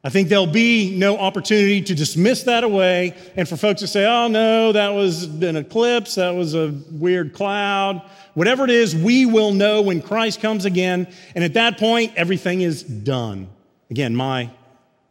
I 0.06 0.10
think 0.10 0.28
there'll 0.28 0.48
be 0.48 0.98
no 0.98 1.18
opportunity 1.18 1.82
to 1.82 1.96
dismiss 1.96 2.44
that 2.44 2.66
away 2.66 3.16
and 3.38 3.48
for 3.48 3.56
folks 3.56 3.80
to 3.82 3.88
say, 3.88 4.06
oh 4.06 4.28
no, 4.28 4.74
that 4.74 4.90
was 4.90 5.24
an 5.24 5.56
eclipse, 5.56 6.16
that 6.16 6.32
was 6.32 6.56
a 6.56 6.74
weird 6.92 7.34
cloud. 7.34 8.02
Whatever 8.34 8.66
it 8.66 8.70
is, 8.70 8.94
we 8.94 9.26
will 9.26 9.54
know 9.54 9.82
when 9.82 10.02
Christ 10.02 10.42
comes 10.42 10.66
again. 10.66 11.08
And 11.36 11.44
at 11.44 11.54
that 11.54 11.78
point, 11.78 12.14
everything 12.18 12.62
is 12.62 12.84
done. 12.84 13.48
Again, 13.90 14.14
my, 14.14 14.50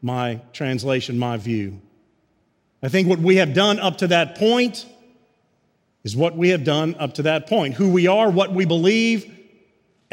my 0.03 0.43
translation, 0.53 1.19
my 1.19 1.39
view. 1.39 1.81
I 2.83 2.89
think 2.89 3.09
what 3.09 3.21
we 3.21 3.37
have 3.37 3.55
done 3.55 3.79
up 3.79 3.99
to 3.99 4.09
that 4.09 4.37
point 4.37 4.85
is 6.05 6.15
what 6.17 6.37
we 6.37 6.51
have 6.51 6.65
done 6.65 6.97
up 6.99 7.15
to 7.15 7.23
that 7.23 7.47
point. 7.47 7.75
Who 7.75 7.91
we 7.91 8.09
are, 8.09 8.29
what 8.29 8.53
we 8.53 8.67
believe, 8.67 9.42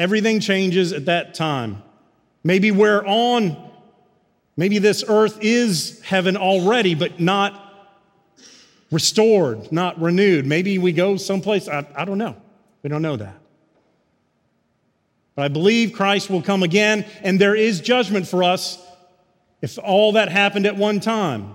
everything 0.00 0.40
changes 0.40 0.94
at 0.94 1.04
that 1.04 1.34
time. 1.34 1.82
Maybe 2.42 2.70
we're 2.70 3.04
on, 3.04 3.70
maybe 4.56 4.78
this 4.78 5.04
earth 5.06 5.38
is 5.42 6.00
heaven 6.00 6.38
already, 6.38 6.94
but 6.94 7.20
not 7.20 7.66
restored, 8.90 9.70
not 9.70 10.00
renewed. 10.00 10.46
Maybe 10.46 10.78
we 10.78 10.92
go 10.92 11.18
someplace, 11.18 11.68
I, 11.68 11.86
I 11.94 12.06
don't 12.06 12.16
know. 12.16 12.34
We 12.82 12.88
don't 12.88 13.02
know 13.02 13.16
that. 13.16 13.38
But 15.36 15.44
I 15.44 15.48
believe 15.48 15.92
Christ 15.92 16.30
will 16.30 16.42
come 16.42 16.62
again, 16.62 17.04
and 17.20 17.38
there 17.38 17.54
is 17.54 17.80
judgment 17.80 18.26
for 18.26 18.42
us 18.42 18.82
if 19.60 19.78
all 19.78 20.12
that 20.12 20.30
happened 20.30 20.64
at 20.64 20.76
one 20.76 21.00
time. 21.00 21.54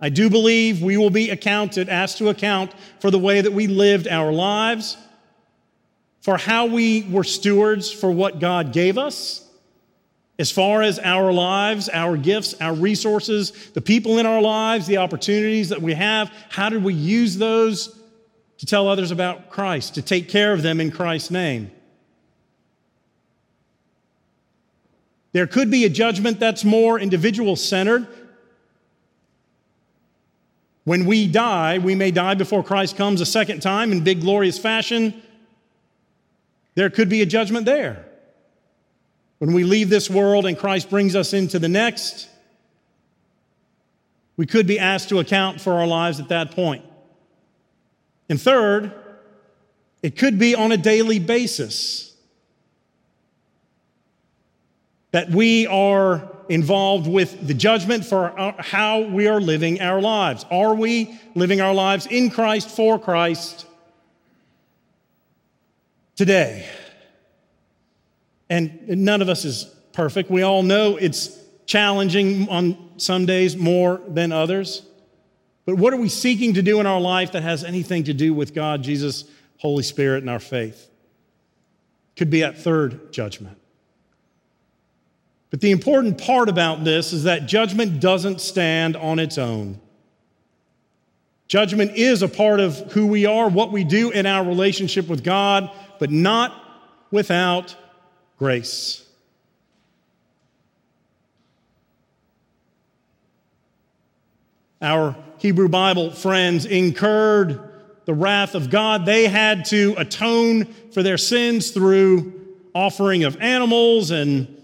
I 0.00 0.08
do 0.08 0.30
believe 0.30 0.82
we 0.82 0.96
will 0.96 1.10
be 1.10 1.28
accounted, 1.28 1.90
asked 1.90 2.16
to 2.18 2.30
account 2.30 2.72
for 3.00 3.10
the 3.10 3.18
way 3.18 3.42
that 3.42 3.52
we 3.52 3.66
lived 3.66 4.08
our 4.08 4.32
lives, 4.32 4.96
for 6.26 6.36
how 6.36 6.66
we 6.66 7.02
were 7.02 7.22
stewards 7.22 7.92
for 7.92 8.10
what 8.10 8.40
God 8.40 8.72
gave 8.72 8.98
us 8.98 9.48
as 10.40 10.50
far 10.50 10.82
as 10.82 10.98
our 10.98 11.32
lives, 11.32 11.88
our 11.88 12.16
gifts, 12.16 12.52
our 12.60 12.74
resources, 12.74 13.52
the 13.74 13.80
people 13.80 14.18
in 14.18 14.26
our 14.26 14.42
lives, 14.42 14.88
the 14.88 14.96
opportunities 14.96 15.68
that 15.68 15.80
we 15.80 15.94
have. 15.94 16.32
How 16.48 16.68
did 16.68 16.82
we 16.82 16.94
use 16.94 17.36
those 17.36 17.96
to 18.58 18.66
tell 18.66 18.88
others 18.88 19.12
about 19.12 19.50
Christ, 19.50 19.94
to 19.94 20.02
take 20.02 20.28
care 20.28 20.52
of 20.52 20.62
them 20.62 20.80
in 20.80 20.90
Christ's 20.90 21.30
name? 21.30 21.70
There 25.30 25.46
could 25.46 25.70
be 25.70 25.84
a 25.84 25.88
judgment 25.88 26.40
that's 26.40 26.64
more 26.64 26.98
individual 26.98 27.54
centered. 27.54 28.08
When 30.82 31.06
we 31.06 31.28
die, 31.28 31.78
we 31.78 31.94
may 31.94 32.10
die 32.10 32.34
before 32.34 32.64
Christ 32.64 32.96
comes 32.96 33.20
a 33.20 33.26
second 33.26 33.60
time 33.60 33.92
in 33.92 34.02
big, 34.02 34.22
glorious 34.22 34.58
fashion. 34.58 35.22
There 36.76 36.90
could 36.90 37.08
be 37.08 37.22
a 37.22 37.26
judgment 37.26 37.66
there. 37.66 38.04
When 39.38 39.52
we 39.52 39.64
leave 39.64 39.90
this 39.90 40.08
world 40.08 40.46
and 40.46 40.56
Christ 40.56 40.88
brings 40.88 41.16
us 41.16 41.32
into 41.32 41.58
the 41.58 41.68
next, 41.68 42.28
we 44.36 44.46
could 44.46 44.66
be 44.66 44.78
asked 44.78 45.08
to 45.08 45.18
account 45.18 45.60
for 45.60 45.72
our 45.72 45.86
lives 45.86 46.20
at 46.20 46.28
that 46.28 46.52
point. 46.52 46.84
And 48.28 48.40
third, 48.40 48.92
it 50.02 50.16
could 50.16 50.38
be 50.38 50.54
on 50.54 50.70
a 50.70 50.76
daily 50.76 51.18
basis 51.18 52.14
that 55.12 55.30
we 55.30 55.66
are 55.66 56.30
involved 56.50 57.06
with 57.06 57.46
the 57.46 57.54
judgment 57.54 58.04
for 58.04 58.54
how 58.58 59.00
we 59.00 59.28
are 59.28 59.40
living 59.40 59.80
our 59.80 60.00
lives. 60.02 60.44
Are 60.50 60.74
we 60.74 61.18
living 61.34 61.62
our 61.62 61.72
lives 61.72 62.06
in 62.06 62.28
Christ, 62.28 62.68
for 62.68 62.98
Christ, 62.98 63.66
today? 66.16 66.66
And 68.50 68.88
none 68.88 69.22
of 69.22 69.28
us 69.28 69.44
is 69.44 69.64
perfect. 69.92 70.30
We 70.30 70.42
all 70.42 70.62
know 70.62 70.96
it's 70.96 71.38
challenging 71.66 72.48
on 72.48 72.90
some 72.96 73.26
days 73.26 73.56
more 73.56 74.00
than 74.08 74.32
others. 74.32 74.82
But 75.64 75.76
what 75.76 75.92
are 75.92 75.96
we 75.98 76.08
seeking 76.08 76.54
to 76.54 76.62
do 76.62 76.80
in 76.80 76.86
our 76.86 77.00
life 77.00 77.32
that 77.32 77.42
has 77.42 77.64
anything 77.64 78.04
to 78.04 78.14
do 78.14 78.32
with 78.32 78.54
God, 78.54 78.82
Jesus, 78.82 79.24
Holy 79.58 79.82
Spirit, 79.82 80.22
and 80.22 80.30
our 80.30 80.38
faith? 80.38 80.88
Could 82.14 82.30
be 82.30 82.44
at 82.44 82.56
third 82.56 83.12
judgment. 83.12 83.58
But 85.50 85.60
the 85.60 85.72
important 85.72 86.18
part 86.18 86.48
about 86.48 86.84
this 86.84 87.12
is 87.12 87.24
that 87.24 87.46
judgment 87.46 88.00
doesn't 88.00 88.40
stand 88.40 88.96
on 88.96 89.18
its 89.18 89.38
own. 89.38 89.80
Judgment 91.48 91.92
is 91.92 92.22
a 92.22 92.28
part 92.28 92.60
of 92.60 92.92
who 92.92 93.06
we 93.06 93.26
are, 93.26 93.48
what 93.48 93.70
we 93.70 93.84
do 93.84 94.10
in 94.10 94.26
our 94.26 94.44
relationship 94.44 95.08
with 95.08 95.22
God, 95.22 95.70
but 95.98 96.10
not 96.10 96.62
without 97.10 97.74
grace. 98.38 99.06
Our 104.82 105.16
Hebrew 105.38 105.68
Bible 105.68 106.10
friends 106.10 106.66
incurred 106.66 107.72
the 108.04 108.14
wrath 108.14 108.54
of 108.54 108.70
God. 108.70 109.06
They 109.06 109.26
had 109.26 109.64
to 109.66 109.94
atone 109.96 110.66
for 110.92 111.02
their 111.02 111.18
sins 111.18 111.70
through 111.70 112.32
offering 112.74 113.24
of 113.24 113.40
animals 113.40 114.10
and 114.10 114.62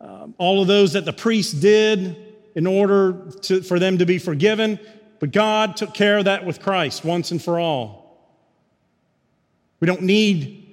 um, 0.00 0.34
all 0.38 0.62
of 0.62 0.68
those 0.68 0.92
that 0.92 1.04
the 1.04 1.12
priests 1.12 1.52
did 1.52 2.16
in 2.54 2.66
order 2.66 3.30
to, 3.42 3.62
for 3.62 3.78
them 3.78 3.98
to 3.98 4.06
be 4.06 4.18
forgiven. 4.18 4.78
But 5.18 5.32
God 5.32 5.76
took 5.76 5.92
care 5.92 6.18
of 6.18 6.26
that 6.26 6.46
with 6.46 6.60
Christ 6.60 7.04
once 7.04 7.30
and 7.30 7.42
for 7.42 7.58
all. 7.58 7.98
We 9.80 9.86
don't 9.86 10.02
need 10.02 10.67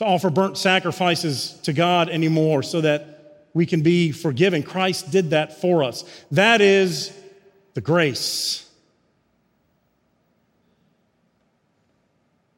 to 0.00 0.06
offer 0.06 0.30
burnt 0.30 0.56
sacrifices 0.56 1.52
to 1.62 1.74
God 1.74 2.08
anymore 2.08 2.62
so 2.62 2.80
that 2.80 3.44
we 3.52 3.66
can 3.66 3.82
be 3.82 4.12
forgiven. 4.12 4.62
Christ 4.62 5.10
did 5.10 5.28
that 5.30 5.60
for 5.60 5.84
us. 5.84 6.06
That 6.30 6.62
is 6.62 7.14
the 7.74 7.82
grace. 7.82 8.66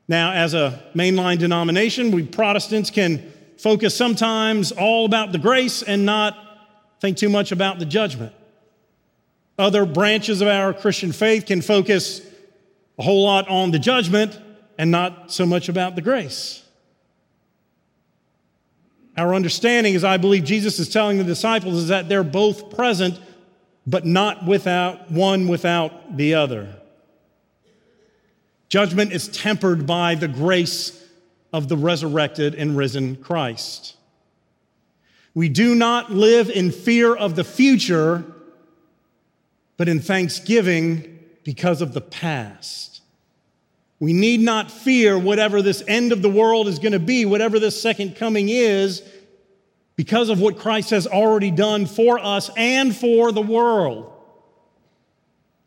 Now, 0.07 0.31
as 0.31 0.55
a 0.55 0.85
mainline 0.95 1.41
denomination, 1.41 2.13
we 2.13 2.23
Protestants 2.23 2.91
can 2.91 3.33
focus 3.59 3.97
sometimes 3.97 4.71
all 4.71 5.05
about 5.05 5.33
the 5.33 5.39
grace 5.39 5.83
and 5.83 6.07
not 6.07 6.39
think 7.01 7.17
too 7.17 7.29
much 7.29 7.51
about 7.51 7.81
the 7.81 7.87
judgment. 7.87 8.33
Other 9.59 9.85
branches 9.85 10.43
of 10.43 10.47
our 10.47 10.73
Christian 10.73 11.11
faith 11.11 11.47
can 11.47 11.61
focus 11.61 12.25
a 13.01 13.03
whole 13.03 13.25
lot 13.25 13.49
on 13.49 13.73
the 13.73 13.81
judgment 13.81 14.39
and 14.79 14.93
not 14.93 15.33
so 15.33 15.45
much 15.45 15.69
about 15.69 15.97
the 15.97 16.03
grace. 16.03 16.63
Our 19.17 19.35
understanding, 19.35 19.95
as 19.95 20.05
I 20.05 20.17
believe 20.17 20.45
Jesus 20.45 20.79
is 20.79 20.89
telling 20.89 21.19
the 21.19 21.25
disciples, 21.25 21.75
is 21.75 21.89
that 21.89 22.09
they're 22.09 22.25
both 22.25 22.75
present, 22.75 23.21
but 23.87 24.07
not 24.07 24.47
without 24.47 25.11
one 25.11 25.49
without 25.49 26.17
the 26.17 26.35
other. 26.35 26.77
Judgment 28.69 29.13
is 29.13 29.29
tempered 29.29 29.87
by 29.87 30.15
the 30.15 30.29
grace 30.29 30.99
of 31.53 31.69
the 31.69 31.77
resurrected 31.77 32.55
and 32.55 32.77
risen 32.77 33.17
Christ. 33.17 33.97
We 35.35 35.49
do 35.49 35.75
not 35.75 36.11
live 36.11 36.51
in 36.51 36.71
fear 36.71 37.15
of 37.15 37.37
the 37.37 37.45
future, 37.45 38.25
but 39.77 39.89
in 39.89 40.01
thanksgiving 40.01 41.21
because 41.45 41.83
of 41.83 41.95
the 41.95 42.01
past. 42.01 42.92
We 44.03 44.13
need 44.13 44.41
not 44.41 44.69
fear 44.69 45.17
whatever 45.17 45.63
this 45.63 45.81
end 45.87 46.11
of 46.11 46.23
the 46.23 46.29
world 46.29 46.67
is 46.67 46.81
going 46.81 46.91
to 46.91 46.99
be, 46.99 47.25
whatever 47.25 47.61
this 47.61 47.81
second 47.81 48.17
coming 48.17 48.49
is, 48.49 49.01
because 49.95 50.29
of 50.29 50.41
what 50.41 50.59
Christ 50.59 50.91
has 50.91 51.07
already 51.07 51.53
done 51.53 51.87
for 51.87 52.19
us 52.19 52.51
and 52.57 52.97
for 52.97 53.31
the 53.31 53.41
world. 53.41 54.13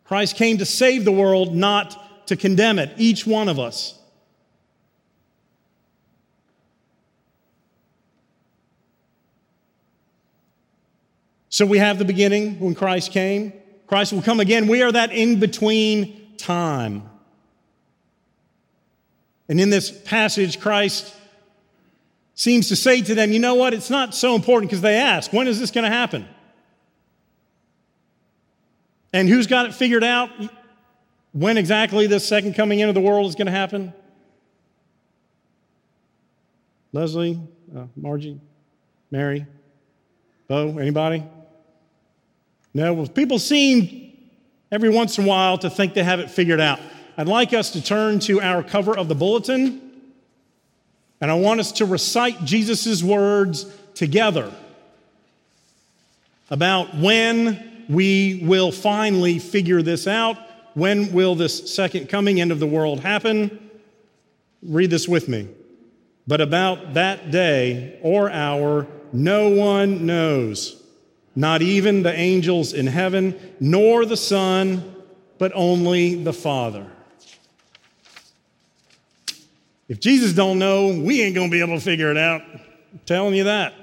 Christ 0.04 0.36
came 0.36 0.58
to 0.58 0.66
save 0.66 1.06
the 1.06 1.14
world, 1.14 1.56
not 1.56 2.28
to 2.28 2.36
condemn 2.36 2.78
it, 2.78 2.92
each 2.98 3.26
one 3.26 3.48
of 3.48 3.58
us. 3.58 3.98
So 11.48 11.66
we 11.66 11.78
have 11.78 12.00
the 12.00 12.04
beginning 12.04 12.60
when 12.60 12.76
Christ 12.76 13.14
came. 13.14 13.54
Christ 13.88 14.12
will 14.12 14.22
come 14.22 14.42
again. 14.42 14.68
We 14.68 14.82
are 14.82 14.92
that 14.92 15.14
in 15.14 15.40
between 15.40 16.36
time. 16.36 17.12
And 19.48 19.60
in 19.60 19.70
this 19.70 19.92
passage, 19.92 20.60
Christ 20.60 21.14
seems 22.34 22.68
to 22.70 22.76
say 22.76 23.02
to 23.02 23.16
them, 23.16 23.32
you 23.32 23.40
know 23.40 23.56
what? 23.56 23.74
It's 23.74 23.90
not 23.90 24.14
so 24.14 24.36
important 24.36 24.70
because 24.70 24.82
they 24.82 24.96
ask, 24.96 25.32
when 25.32 25.48
is 25.48 25.60
this 25.60 25.72
going 25.72 25.84
to 25.84 25.96
happen? 25.96 26.28
And 29.14 29.30
who's 29.30 29.48
got 29.48 29.66
it 29.66 29.74
figured 29.74 30.04
out 30.04 30.30
when 31.32 31.58
exactly 31.58 32.08
this 32.08 32.28
second 32.28 32.54
coming 32.56 32.80
into 32.80 32.94
the 32.94 33.02
world 33.02 33.28
is 33.28 33.36
going 33.36 33.46
to 33.46 33.52
happen? 33.52 33.94
Leslie, 36.92 37.40
uh, 37.76 37.86
Margie, 37.96 38.40
Mary, 39.12 39.46
Bo, 40.48 40.78
anybody? 40.78 41.24
No, 42.74 42.94
well, 42.94 43.08
people 43.08 43.40
seem 43.40 44.14
every 44.72 44.90
once 44.90 45.18
in 45.18 45.24
a 45.24 45.28
while 45.28 45.58
to 45.60 45.70
think 45.70 45.94
they 45.94 46.04
have 46.04 46.20
it 46.20 46.30
figured 46.30 46.60
out. 46.60 46.80
I'd 47.18 47.28
like 47.28 47.54
us 47.54 47.72
to 47.72 47.82
turn 47.82 48.20
to 48.22 48.42
our 48.42 48.62
cover 48.62 48.98
of 48.98 49.08
the 49.08 49.16
bulletin, 49.16 49.82
and 51.22 51.32
I 51.32 51.36
want 51.36 51.62
us 51.62 51.72
to 51.74 51.86
recite 51.86 52.44
Jesus' 52.44 53.02
words 53.02 53.66
together 53.94 54.52
about 56.50 56.94
when 56.96 57.86
we 57.88 58.42
will 58.44 58.72
finally 58.72 59.40
figure 59.40 59.82
this 59.82 60.08
out. 60.08 60.38
When 60.74 61.14
will 61.14 61.36
this 61.36 61.74
second 61.74 62.10
coming, 62.10 62.42
end 62.42 62.52
of 62.52 62.60
the 62.60 62.68
world 62.68 63.00
happen? 63.00 63.70
Read 64.62 64.90
this 64.90 65.08
with 65.08 65.30
me. 65.30 65.48
But 66.28 66.42
about 66.42 66.96
that 66.96 67.32
day 67.32 67.98
or 68.02 68.30
hour, 68.30 68.88
no 69.14 69.50
one 69.50 70.06
knows, 70.06 70.84
not 71.34 71.62
even 71.62 72.04
the 72.04 72.14
angels 72.14 72.74
in 72.74 72.88
heaven, 72.88 73.40
nor 73.62 74.06
the 74.06 74.18
Son, 74.18 74.96
but 75.38 75.54
only 75.56 76.22
the 76.22 76.34
Father. 76.34 76.88
If 79.88 80.00
Jesus 80.00 80.34
don't 80.34 80.58
know, 80.58 80.88
we 80.88 81.22
ain't 81.22 81.36
going 81.36 81.50
to 81.50 81.52
be 81.52 81.62
able 81.62 81.76
to 81.76 81.82
figure 81.82 82.10
it 82.10 82.18
out. 82.18 82.42
I'm 82.42 83.00
telling 83.06 83.36
you 83.36 83.44
that. 83.44 83.74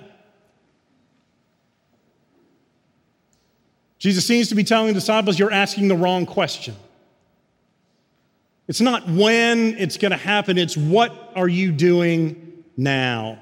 Jesus 3.99 4.27
seems 4.27 4.49
to 4.49 4.57
be 4.57 4.65
telling 4.65 4.89
the 4.89 4.95
disciples, 4.95 5.39
you're 5.39 5.53
asking 5.53 5.87
the 5.87 5.95
wrong 5.95 6.27
question. 6.27 6.75
It's 8.67 8.81
not 8.81 9.09
when 9.09 9.77
it's 9.79 9.97
going 9.97 10.11
to 10.11 10.17
happen, 10.17 10.59
it's 10.59 10.77
what 10.77 11.33
are 11.37 11.49
you 11.49 11.71
doing 11.71 12.65
now? 12.77 13.39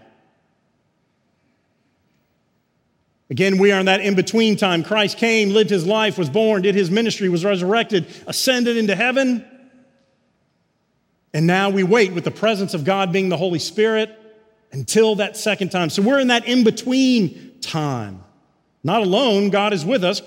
Again, 3.30 3.58
we 3.58 3.70
are 3.70 3.80
in 3.80 3.86
that 3.86 4.00
in 4.00 4.16
between 4.16 4.56
time. 4.56 4.82
Christ 4.82 5.16
came, 5.16 5.50
lived 5.50 5.70
his 5.70 5.86
life, 5.86 6.18
was 6.18 6.28
born, 6.28 6.62
did 6.62 6.74
his 6.74 6.90
ministry, 6.90 7.28
was 7.28 7.44
resurrected, 7.44 8.06
ascended 8.26 8.76
into 8.76 8.96
heaven. 8.96 9.49
And 11.32 11.46
now 11.46 11.70
we 11.70 11.82
wait 11.82 12.12
with 12.12 12.24
the 12.24 12.30
presence 12.30 12.74
of 12.74 12.84
God 12.84 13.12
being 13.12 13.28
the 13.28 13.36
Holy 13.36 13.58
Spirit 13.58 14.16
until 14.72 15.16
that 15.16 15.36
second 15.36 15.70
time. 15.70 15.90
So 15.90 16.02
we're 16.02 16.20
in 16.20 16.28
that 16.28 16.46
in 16.46 16.64
between 16.64 17.58
time. 17.60 18.24
Not 18.82 19.02
alone, 19.02 19.50
God 19.50 19.72
is 19.72 19.84
with 19.84 20.02
us, 20.04 20.22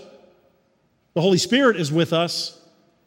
the 1.14 1.22
Holy 1.22 1.38
Spirit 1.38 1.78
is 1.78 1.92
with 1.92 2.14
us, 2.14 2.60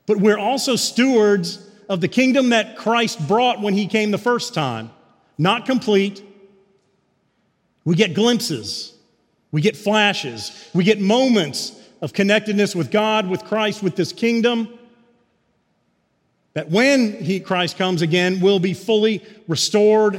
but 0.07 0.19
we're 0.19 0.39
also 0.39 0.77
stewards 0.77 1.65
of 1.89 2.01
the 2.01 2.09
kingdom 2.09 2.51
that 2.51 2.77
Christ 2.77 3.27
brought 3.29 3.61
when 3.61 3.75
he 3.75 3.87
came 3.87 4.11
the 4.11 4.19
first 4.19 4.55
time. 4.55 4.91
Not 5.39 5.67
complete. 5.67 6.23
We 7.85 7.95
get 7.95 8.15
glimpses, 8.15 8.95
we 9.53 9.61
get 9.61 9.77
flashes, 9.77 10.69
we 10.75 10.83
get 10.83 11.01
moments 11.01 11.81
of 12.03 12.13
connectedness 12.13 12.75
with 12.75 12.91
God, 12.91 13.29
with 13.29 13.45
Christ, 13.45 13.83
with 13.83 13.95
this 13.95 14.13
kingdom. 14.13 14.69
That 16.57 16.71
when 16.71 17.13
he, 17.23 17.39
Christ 17.39 17.77
comes 17.77 18.01
again, 18.01 18.41
will 18.41 18.59
be 18.59 18.73
fully 18.73 19.23
restored, 19.47 20.19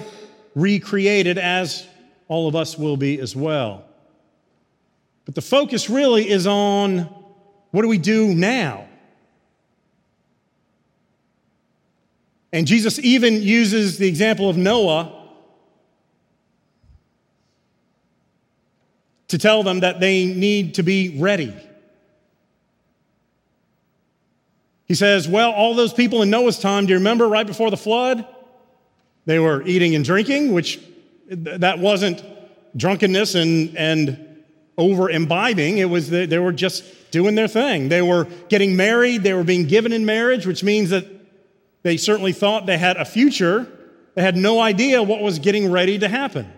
recreated, 0.54 1.39
as 1.39 1.88
all 2.28 2.47
of 2.47 2.56
us 2.56 2.78
will 2.78 2.95
be 2.95 3.19
as 3.19 3.36
well. 3.36 3.84
But 5.26 5.34
the 5.34 5.41
focus 5.41 5.89
really 5.89 6.30
is 6.30 6.45
on 6.45 7.10
what 7.71 7.82
do 7.82 7.88
we 7.88 7.97
do 7.97 8.36
now? 8.36 8.88
And 12.54 12.67
Jesus 12.67 13.00
even 13.00 13.41
uses 13.41 13.97
the 13.97 14.08
example 14.08 14.47
of 14.47 14.58
Noah 14.58 15.30
to 19.30 19.39
tell 19.39 19.63
them 19.63 19.80
that 19.80 20.00
they 20.00 20.26
need 20.26 20.76
to 20.76 20.84
be 20.84 21.17
ready. 21.17 21.67
He 24.88 24.95
says, 24.95 25.28
Well, 25.28 25.52
all 25.52 25.76
those 25.76 25.93
people 25.93 26.21
in 26.21 26.30
Noah's 26.30 26.60
time, 26.60 26.86
do 26.86 26.93
you 26.93 26.97
remember 26.97 27.28
right 27.28 27.45
before 27.45 27.69
the 27.69 27.78
flood? 27.78 28.26
They 29.26 29.39
were 29.39 29.62
eating 29.63 29.95
and 29.95 30.06
drinking, 30.06 30.54
which 30.54 30.80
that 31.30 31.80
wasn't 31.80 32.23
drunkenness 32.78 33.36
and, 33.36 33.76
and 33.78 34.43
over 34.78 35.10
imbibing. 35.10 35.80
It 35.80 35.89
was 35.89 36.10
that 36.12 36.30
they 36.30 36.39
were 36.39 36.54
just 36.54 37.12
doing 37.12 37.36
their 37.36 37.47
thing. 37.47 37.89
They 37.89 38.02
were 38.02 38.26
getting 38.47 38.76
married, 38.76 39.23
they 39.23 39.34
were 39.34 39.43
being 39.43 39.67
given 39.67 39.91
in 39.91 40.06
marriage, 40.06 40.45
which 40.45 40.63
means 40.63 40.91
that 40.91 41.06
they 41.84 41.97
certainly 41.97 42.34
thought 42.34 42.65
they 42.65 42.78
had 42.78 42.97
a 42.97 43.06
future. 43.06 43.67
They 44.15 44.21
had 44.21 44.36
no 44.36 44.60
idea 44.60 45.04
what 45.04 45.21
was 45.21 45.39
getting 45.39 45.71
ready 45.71 46.00
to 46.00 46.08
happen. 46.08 46.52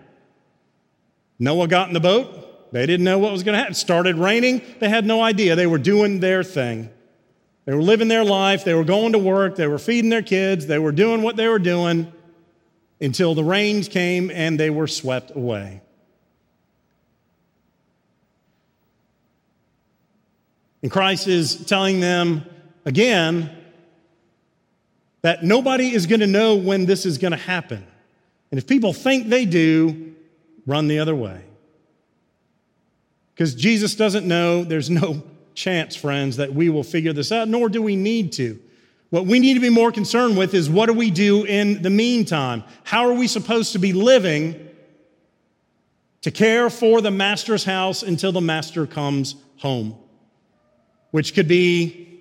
Noah 1.38 1.68
got 1.68 1.88
in 1.88 1.94
the 1.94 2.00
boat. 2.00 2.72
They 2.72 2.86
didn't 2.86 3.04
know 3.04 3.18
what 3.18 3.32
was 3.32 3.42
going 3.42 3.54
to 3.54 3.58
happen. 3.58 3.72
It 3.72 3.76
started 3.76 4.16
raining. 4.16 4.62
They 4.78 4.88
had 4.88 5.04
no 5.04 5.22
idea. 5.22 5.56
They 5.56 5.66
were 5.66 5.78
doing 5.78 6.20
their 6.20 6.44
thing. 6.44 6.90
They 7.64 7.74
were 7.74 7.82
living 7.82 8.08
their 8.08 8.24
life. 8.24 8.64
They 8.64 8.74
were 8.74 8.84
going 8.84 9.12
to 9.12 9.18
work. 9.18 9.56
They 9.56 9.66
were 9.66 9.78
feeding 9.78 10.10
their 10.10 10.22
kids. 10.22 10.66
They 10.66 10.78
were 10.78 10.92
doing 10.92 11.22
what 11.22 11.36
they 11.36 11.48
were 11.48 11.58
doing 11.58 12.12
until 13.00 13.34
the 13.34 13.44
rains 13.44 13.88
came 13.88 14.30
and 14.30 14.58
they 14.58 14.70
were 14.70 14.86
swept 14.86 15.34
away. 15.34 15.80
And 20.82 20.90
Christ 20.90 21.28
is 21.28 21.66
telling 21.66 22.00
them 22.00 22.44
again 22.84 23.56
that 25.22 25.44
nobody 25.44 25.92
is 25.92 26.06
going 26.06 26.20
to 26.20 26.26
know 26.26 26.56
when 26.56 26.86
this 26.86 27.04
is 27.04 27.18
going 27.18 27.32
to 27.32 27.38
happen. 27.38 27.86
And 28.50 28.58
if 28.58 28.66
people 28.66 28.92
think 28.92 29.28
they 29.28 29.44
do, 29.44 30.14
run 30.66 30.88
the 30.88 30.98
other 30.98 31.14
way. 31.14 31.42
Because 33.34 33.54
Jesus 33.54 33.94
doesn't 33.94 34.26
know, 34.26 34.64
there's 34.64 34.90
no 34.90 35.22
chance, 35.54 35.96
friends, 35.96 36.36
that 36.36 36.54
we 36.54 36.68
will 36.68 36.82
figure 36.82 37.12
this 37.12 37.32
out, 37.32 37.48
nor 37.48 37.68
do 37.68 37.82
we 37.82 37.96
need 37.96 38.32
to. 38.32 38.58
What 39.10 39.26
we 39.26 39.40
need 39.40 39.54
to 39.54 39.60
be 39.60 39.70
more 39.70 39.90
concerned 39.90 40.38
with 40.38 40.54
is 40.54 40.70
what 40.70 40.86
do 40.86 40.92
we 40.92 41.10
do 41.10 41.44
in 41.44 41.82
the 41.82 41.90
meantime? 41.90 42.62
How 42.84 43.08
are 43.08 43.12
we 43.12 43.26
supposed 43.26 43.72
to 43.72 43.78
be 43.78 43.92
living 43.92 44.68
to 46.22 46.30
care 46.30 46.70
for 46.70 47.00
the 47.00 47.10
master's 47.10 47.64
house 47.64 48.02
until 48.02 48.30
the 48.30 48.40
master 48.40 48.86
comes 48.86 49.34
home? 49.58 49.96
Which 51.10 51.34
could 51.34 51.48
be 51.48 52.20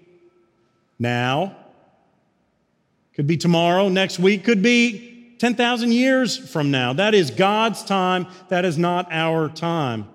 now, 0.97 1.55
could 3.13 3.27
be 3.27 3.37
tomorrow, 3.37 3.87
next 3.87 4.17
week, 4.17 4.43
could 4.43 4.63
be 4.63 5.35
10,000 5.37 5.91
years 5.91 6.37
from 6.37 6.71
now. 6.71 6.93
That 6.93 7.13
is 7.13 7.31
God's 7.31 7.83
time. 7.83 8.27
That 8.49 8.65
is 8.65 8.77
not 8.77 9.07
our 9.11 9.47
time. 9.47 10.07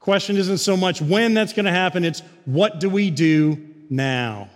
Question 0.00 0.36
isn't 0.36 0.58
so 0.58 0.76
much 0.76 1.00
when 1.02 1.34
that's 1.34 1.52
going 1.52 1.66
to 1.66 1.72
happen, 1.72 2.04
it's 2.04 2.22
what 2.44 2.80
do 2.80 2.88
we 2.88 3.10
do 3.10 3.58
now? 3.90 4.48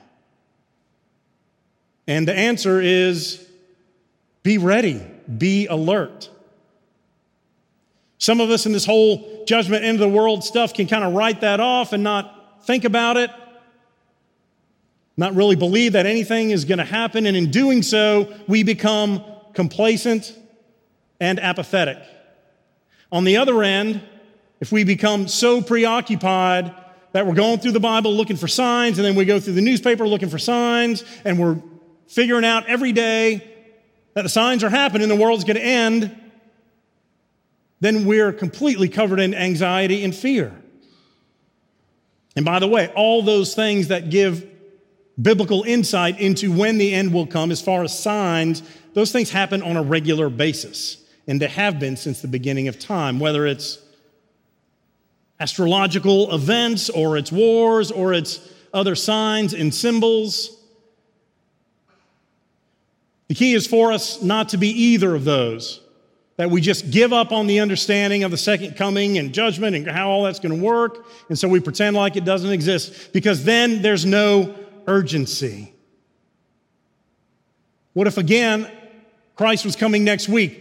And 2.06 2.26
the 2.26 2.34
answer 2.34 2.80
is 2.80 3.46
be 4.42 4.58
ready, 4.58 5.00
be 5.38 5.66
alert. 5.66 6.30
Some 8.18 8.40
of 8.40 8.50
us 8.50 8.66
in 8.66 8.72
this 8.72 8.86
whole 8.86 9.44
judgment 9.46 9.84
end 9.84 10.00
of 10.00 10.10
the 10.10 10.16
world 10.16 10.44
stuff 10.44 10.74
can 10.74 10.86
kind 10.86 11.04
of 11.04 11.12
write 11.14 11.40
that 11.40 11.60
off 11.60 11.92
and 11.92 12.02
not 12.02 12.64
think 12.64 12.84
about 12.84 13.16
it 13.16 13.30
not 15.16 15.34
really 15.34 15.56
believe 15.56 15.92
that 15.92 16.06
anything 16.06 16.50
is 16.50 16.64
going 16.64 16.78
to 16.78 16.84
happen. 16.84 17.26
And 17.26 17.36
in 17.36 17.50
doing 17.50 17.82
so, 17.82 18.32
we 18.48 18.62
become 18.62 19.24
complacent 19.54 20.36
and 21.20 21.38
apathetic. 21.38 21.98
On 23.10 23.24
the 23.24 23.36
other 23.36 23.62
end, 23.62 24.02
if 24.62 24.70
we 24.70 24.84
become 24.84 25.26
so 25.26 25.60
preoccupied 25.60 26.72
that 27.10 27.26
we're 27.26 27.34
going 27.34 27.58
through 27.58 27.72
the 27.72 27.80
Bible 27.80 28.14
looking 28.14 28.36
for 28.36 28.46
signs, 28.46 28.96
and 28.96 29.04
then 29.04 29.16
we 29.16 29.24
go 29.24 29.40
through 29.40 29.54
the 29.54 29.60
newspaper 29.60 30.06
looking 30.06 30.28
for 30.28 30.38
signs, 30.38 31.02
and 31.24 31.36
we're 31.36 31.60
figuring 32.06 32.44
out 32.44 32.64
every 32.68 32.92
day 32.92 33.44
that 34.14 34.22
the 34.22 34.28
signs 34.28 34.62
are 34.62 34.70
happening, 34.70 35.08
the 35.08 35.16
world's 35.16 35.42
going 35.42 35.56
to 35.56 35.64
end, 35.64 36.16
then 37.80 38.06
we're 38.06 38.32
completely 38.32 38.88
covered 38.88 39.18
in 39.18 39.34
anxiety 39.34 40.04
and 40.04 40.14
fear. 40.14 40.56
And 42.36 42.44
by 42.44 42.60
the 42.60 42.68
way, 42.68 42.86
all 42.94 43.20
those 43.22 43.56
things 43.56 43.88
that 43.88 44.10
give 44.10 44.46
biblical 45.20 45.64
insight 45.64 46.20
into 46.20 46.56
when 46.56 46.78
the 46.78 46.94
end 46.94 47.12
will 47.12 47.26
come 47.26 47.50
as 47.50 47.60
far 47.60 47.82
as 47.82 47.98
signs, 47.98 48.62
those 48.94 49.10
things 49.10 49.28
happen 49.28 49.60
on 49.60 49.76
a 49.76 49.82
regular 49.82 50.30
basis. 50.30 51.04
And 51.26 51.42
they 51.42 51.48
have 51.48 51.80
been 51.80 51.96
since 51.96 52.22
the 52.22 52.28
beginning 52.28 52.68
of 52.68 52.78
time, 52.78 53.18
whether 53.18 53.44
it's 53.44 53.81
astrological 55.42 56.32
events 56.32 56.88
or 56.88 57.18
it's 57.18 57.32
wars 57.32 57.90
or 57.90 58.12
it's 58.12 58.48
other 58.72 58.94
signs 58.94 59.52
and 59.52 59.74
symbols. 59.74 60.56
The 63.26 63.34
key 63.34 63.52
is 63.54 63.66
for 63.66 63.90
us 63.90 64.22
not 64.22 64.50
to 64.50 64.56
be 64.56 64.68
either 64.68 65.16
of 65.16 65.24
those, 65.24 65.80
that 66.36 66.48
we 66.48 66.60
just 66.60 66.92
give 66.92 67.12
up 67.12 67.32
on 67.32 67.48
the 67.48 67.58
understanding 67.58 68.22
of 68.22 68.30
the 68.30 68.36
second 68.36 68.76
coming 68.76 69.18
and 69.18 69.34
judgment 69.34 69.74
and 69.74 69.90
how 69.90 70.10
all 70.10 70.22
that's 70.22 70.38
going 70.38 70.56
to 70.56 70.64
work. 70.64 71.04
And 71.28 71.36
so 71.36 71.48
we 71.48 71.58
pretend 71.58 71.96
like 71.96 72.14
it 72.14 72.24
doesn't 72.24 72.50
exist 72.50 73.12
because 73.12 73.44
then 73.44 73.82
there's 73.82 74.06
no 74.06 74.54
urgency. 74.86 75.74
What 77.94 78.06
if, 78.06 78.16
again, 78.16 78.70
Christ 79.34 79.64
was 79.64 79.74
coming 79.74 80.04
next 80.04 80.28
week? 80.28 80.60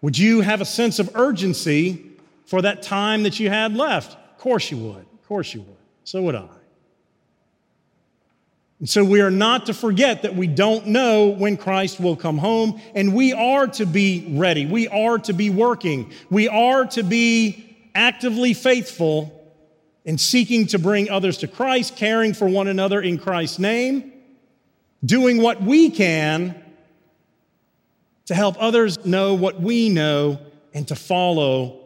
Would 0.00 0.16
you 0.16 0.40
have 0.40 0.62
a 0.62 0.64
sense 0.64 0.98
of 0.98 1.14
urgency 1.14 2.13
for 2.46 2.62
that 2.62 2.82
time 2.82 3.22
that 3.24 3.40
you 3.40 3.48
had 3.48 3.74
left? 3.74 4.12
Of 4.12 4.38
course 4.38 4.70
you 4.70 4.78
would. 4.78 5.06
Of 5.14 5.26
course 5.26 5.54
you 5.54 5.62
would. 5.62 5.76
So 6.04 6.22
would 6.22 6.34
I. 6.34 6.48
And 8.80 8.88
so 8.88 9.04
we 9.04 9.20
are 9.22 9.30
not 9.30 9.66
to 9.66 9.74
forget 9.74 10.22
that 10.22 10.34
we 10.34 10.46
don't 10.46 10.88
know 10.88 11.28
when 11.28 11.56
Christ 11.56 12.00
will 12.00 12.16
come 12.16 12.36
home, 12.36 12.80
and 12.94 13.14
we 13.14 13.32
are 13.32 13.66
to 13.68 13.86
be 13.86 14.26
ready. 14.32 14.66
We 14.66 14.88
are 14.88 15.18
to 15.20 15.32
be 15.32 15.48
working. 15.48 16.12
We 16.28 16.48
are 16.48 16.84
to 16.88 17.02
be 17.02 17.76
actively 17.94 18.52
faithful 18.52 19.40
in 20.04 20.18
seeking 20.18 20.66
to 20.66 20.78
bring 20.78 21.08
others 21.08 21.38
to 21.38 21.48
Christ, 21.48 21.96
caring 21.96 22.34
for 22.34 22.46
one 22.46 22.68
another 22.68 23.00
in 23.00 23.16
Christ's 23.16 23.58
name, 23.58 24.12
doing 25.02 25.40
what 25.40 25.62
we 25.62 25.88
can 25.88 26.60
to 28.26 28.34
help 28.34 28.56
others 28.58 29.04
know 29.06 29.34
what 29.34 29.60
we 29.60 29.88
know 29.88 30.38
and 30.74 30.86
to 30.88 30.96
follow 30.96 31.83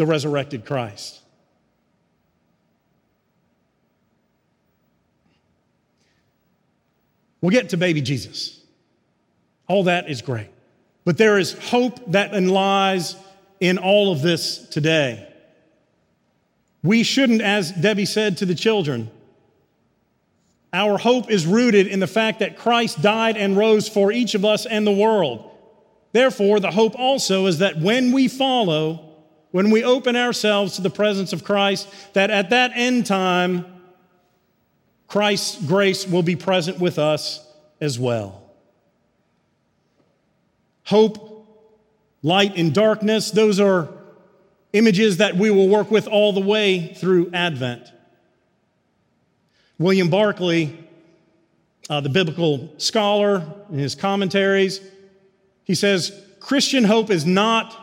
the 0.00 0.06
resurrected 0.06 0.64
Christ. 0.64 1.20
We'll 7.42 7.50
get 7.50 7.68
to 7.68 7.76
baby 7.76 8.00
Jesus. 8.00 8.62
All 9.68 9.84
that 9.84 10.08
is 10.08 10.22
great. 10.22 10.48
But 11.04 11.18
there 11.18 11.38
is 11.38 11.52
hope 11.52 12.12
that 12.12 12.32
lies 12.32 13.14
in 13.60 13.76
all 13.76 14.10
of 14.10 14.22
this 14.22 14.66
today. 14.68 15.30
We 16.82 17.02
shouldn't, 17.02 17.42
as 17.42 17.70
Debbie 17.70 18.06
said 18.06 18.38
to 18.38 18.46
the 18.46 18.54
children, 18.54 19.10
our 20.72 20.96
hope 20.96 21.30
is 21.30 21.44
rooted 21.44 21.88
in 21.88 22.00
the 22.00 22.06
fact 22.06 22.38
that 22.38 22.56
Christ 22.56 23.02
died 23.02 23.36
and 23.36 23.54
rose 23.54 23.86
for 23.86 24.10
each 24.10 24.34
of 24.34 24.46
us 24.46 24.64
and 24.64 24.86
the 24.86 24.92
world. 24.92 25.50
Therefore, 26.12 26.58
the 26.58 26.70
hope 26.70 26.98
also 26.98 27.44
is 27.44 27.58
that 27.58 27.76
when 27.76 28.12
we 28.12 28.28
follow, 28.28 29.09
when 29.50 29.70
we 29.70 29.82
open 29.82 30.16
ourselves 30.16 30.76
to 30.76 30.82
the 30.82 30.90
presence 30.90 31.32
of 31.32 31.44
Christ, 31.44 31.88
that 32.12 32.30
at 32.30 32.50
that 32.50 32.72
end 32.74 33.06
time, 33.06 33.64
Christ's 35.08 35.64
grace 35.66 36.06
will 36.06 36.22
be 36.22 36.36
present 36.36 36.78
with 36.78 36.98
us 36.98 37.44
as 37.80 37.98
well. 37.98 38.42
Hope, 40.84 41.46
light, 42.22 42.56
and 42.56 42.72
darkness, 42.72 43.30
those 43.30 43.58
are 43.58 43.88
images 44.72 45.16
that 45.16 45.36
we 45.36 45.50
will 45.50 45.68
work 45.68 45.90
with 45.90 46.06
all 46.06 46.32
the 46.32 46.40
way 46.40 46.94
through 46.94 47.30
Advent. 47.32 47.92
William 49.78 50.10
Barclay, 50.10 50.76
uh, 51.88 52.00
the 52.00 52.08
biblical 52.08 52.72
scholar, 52.76 53.44
in 53.70 53.78
his 53.78 53.94
commentaries, 53.94 54.80
he 55.64 55.74
says 55.74 56.12
Christian 56.38 56.84
hope 56.84 57.10
is 57.10 57.26
not 57.26 57.79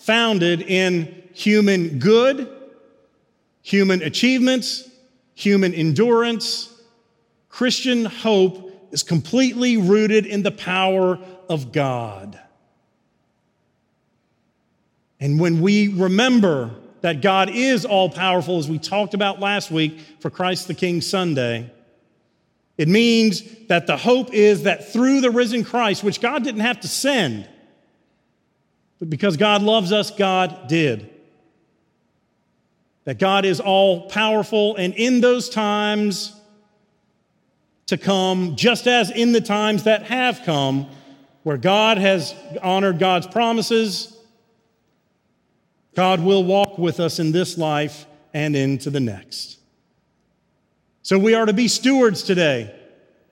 founded 0.00 0.62
in 0.62 1.22
human 1.32 1.98
good, 1.98 2.48
human 3.62 4.02
achievements, 4.02 4.88
human 5.34 5.74
endurance. 5.74 6.68
Christian 7.48 8.06
hope 8.06 8.88
is 8.92 9.02
completely 9.02 9.76
rooted 9.76 10.26
in 10.26 10.42
the 10.42 10.50
power 10.50 11.18
of 11.48 11.70
God. 11.70 12.40
And 15.20 15.38
when 15.38 15.60
we 15.60 15.88
remember 15.88 16.70
that 17.02 17.20
God 17.20 17.50
is 17.50 17.84
all 17.84 18.08
powerful, 18.08 18.58
as 18.58 18.68
we 18.68 18.78
talked 18.78 19.12
about 19.12 19.38
last 19.38 19.70
week 19.70 20.00
for 20.20 20.30
Christ 20.30 20.66
the 20.66 20.74
King 20.74 21.02
Sunday, 21.02 21.70
it 22.78 22.88
means 22.88 23.42
that 23.66 23.86
the 23.86 23.98
hope 23.98 24.32
is 24.32 24.62
that 24.62 24.90
through 24.92 25.20
the 25.20 25.30
risen 25.30 25.64
Christ, 25.64 26.02
which 26.02 26.22
God 26.22 26.42
didn't 26.42 26.62
have 26.62 26.80
to 26.80 26.88
send, 26.88 27.46
but 29.00 29.10
because 29.10 29.36
God 29.36 29.62
loves 29.62 29.90
us, 29.90 30.12
God 30.12 30.68
did. 30.68 31.10
That 33.04 33.18
God 33.18 33.44
is 33.44 33.58
all 33.58 34.08
powerful, 34.08 34.76
and 34.76 34.94
in 34.94 35.20
those 35.20 35.48
times 35.48 36.32
to 37.86 37.96
come, 37.96 38.54
just 38.54 38.86
as 38.86 39.10
in 39.10 39.32
the 39.32 39.40
times 39.40 39.82
that 39.84 40.04
have 40.04 40.42
come, 40.44 40.86
where 41.42 41.56
God 41.56 41.98
has 41.98 42.34
honored 42.62 43.00
God's 43.00 43.26
promises 43.26 44.16
God 45.94 46.20
will 46.20 46.44
walk 46.44 46.78
with 46.78 47.00
us 47.00 47.18
in 47.18 47.32
this 47.32 47.58
life 47.58 48.06
and 48.32 48.54
into 48.54 48.90
the 48.90 49.00
next. 49.00 49.58
So 51.02 51.18
we 51.18 51.34
are 51.34 51.46
to 51.46 51.52
be 51.52 51.68
stewards 51.68 52.22
today, 52.22 52.74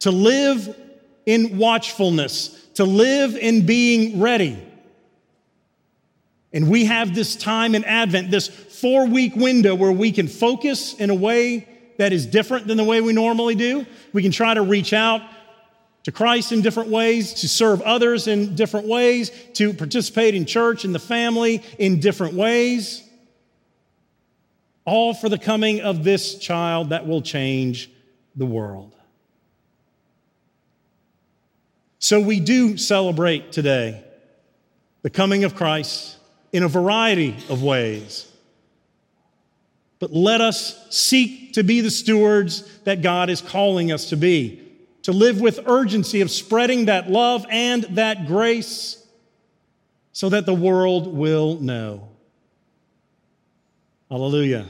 to 0.00 0.10
live 0.10 0.76
in 1.26 1.58
watchfulness, 1.58 2.48
to 2.74 2.84
live 2.84 3.36
in 3.36 3.66
being 3.66 4.20
ready. 4.20 4.62
And 6.52 6.70
we 6.70 6.86
have 6.86 7.14
this 7.14 7.36
time 7.36 7.74
in 7.74 7.84
Advent, 7.84 8.30
this 8.30 8.48
four 8.48 9.06
week 9.06 9.36
window 9.36 9.74
where 9.74 9.92
we 9.92 10.12
can 10.12 10.28
focus 10.28 10.94
in 10.94 11.10
a 11.10 11.14
way 11.14 11.68
that 11.98 12.12
is 12.12 12.26
different 12.26 12.66
than 12.66 12.76
the 12.76 12.84
way 12.84 13.00
we 13.00 13.12
normally 13.12 13.54
do. 13.54 13.84
We 14.12 14.22
can 14.22 14.32
try 14.32 14.54
to 14.54 14.62
reach 14.62 14.92
out 14.92 15.20
to 16.04 16.12
Christ 16.12 16.52
in 16.52 16.62
different 16.62 16.88
ways, 16.88 17.34
to 17.34 17.48
serve 17.48 17.82
others 17.82 18.28
in 18.28 18.54
different 18.54 18.86
ways, 18.86 19.30
to 19.54 19.74
participate 19.74 20.34
in 20.34 20.46
church 20.46 20.84
and 20.84 20.94
the 20.94 21.00
family 21.00 21.62
in 21.78 22.00
different 22.00 22.34
ways. 22.34 23.02
All 24.86 25.12
for 25.12 25.28
the 25.28 25.38
coming 25.38 25.80
of 25.80 26.04
this 26.04 26.38
child 26.38 26.90
that 26.90 27.06
will 27.06 27.20
change 27.20 27.90
the 28.36 28.46
world. 28.46 28.94
So 31.98 32.20
we 32.20 32.40
do 32.40 32.76
celebrate 32.76 33.52
today 33.52 34.04
the 35.02 35.10
coming 35.10 35.44
of 35.44 35.54
Christ 35.54 36.17
in 36.52 36.62
a 36.62 36.68
variety 36.68 37.36
of 37.48 37.62
ways. 37.62 38.30
But 39.98 40.12
let 40.12 40.40
us 40.40 40.86
seek 40.90 41.54
to 41.54 41.62
be 41.62 41.80
the 41.80 41.90
stewards 41.90 42.62
that 42.84 43.02
God 43.02 43.30
is 43.30 43.40
calling 43.40 43.90
us 43.90 44.10
to 44.10 44.16
be 44.16 44.68
to 45.08 45.12
live 45.12 45.40
with 45.40 45.60
urgency 45.66 46.20
of 46.20 46.30
spreading 46.30 46.84
that 46.84 47.08
love 47.08 47.46
and 47.48 47.84
that 47.84 48.26
grace 48.26 49.02
so 50.12 50.28
that 50.28 50.44
the 50.44 50.52
world 50.52 51.06
will 51.06 51.58
know. 51.60 52.10
Hallelujah. 54.10 54.66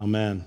Amen. 0.00 0.46